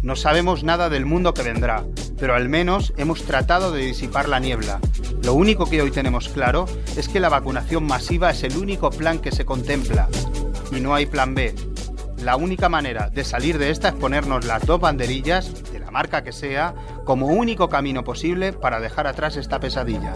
No 0.04 0.18
sabemos 0.18 0.66
nada 0.66 0.90
del 0.90 1.06
mundo 1.06 1.34
que 1.34 1.44
vendrá, 1.44 1.86
pero 2.20 2.36
al 2.36 2.50
menos 2.50 2.94
hemos 2.98 3.24
tratado 3.24 3.72
de 3.72 3.86
disipar 3.86 4.28
la 4.28 4.42
niebla. 4.42 4.82
Lo 5.24 5.34
único 5.34 5.66
que 5.66 5.82
hoy 5.82 5.92
tenemos 5.92 6.28
claro 6.28 6.66
es 6.98 7.08
que 7.08 7.22
la 7.22 7.30
vacunación 7.30 7.86
masiva 7.86 8.30
es 8.30 8.44
el 8.44 8.58
único 8.58 8.90
plan 8.90 9.20
que 9.20 9.32
se 9.32 9.46
contempla. 9.46 10.10
Y 10.74 10.82
no 10.82 10.94
hay 10.94 11.06
plan 11.06 11.34
B. 11.36 11.56
La 12.18 12.36
única 12.36 12.68
manera 12.68 13.10
de 13.12 13.24
salir 13.24 13.58
de 13.58 13.70
esta 13.70 13.88
es 13.88 13.94
ponernos 13.94 14.44
las 14.44 14.66
dos 14.66 14.82
banderillas, 14.82 15.72
de 15.72 15.80
la 15.80 15.90
marca 15.90 16.22
que 16.22 16.34
sea, 16.34 16.76
como 17.06 17.28
único 17.28 17.70
camino 17.70 18.04
posible 18.04 18.52
para 18.52 18.82
dejar 18.82 19.08
atrás 19.08 19.38
esta 19.38 19.62
pesadilla. 19.62 20.14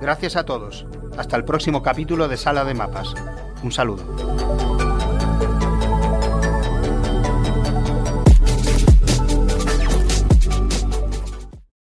Gracias 0.00 0.34
a 0.34 0.46
todos. 0.46 0.84
Hasta 1.16 1.36
el 1.36 1.44
próximo 1.44 1.80
capítulo 1.84 2.26
de 2.26 2.36
Sala 2.36 2.64
de 2.64 2.74
Mapas. 2.74 3.14
Un 3.62 3.70
saludo. 3.70 4.97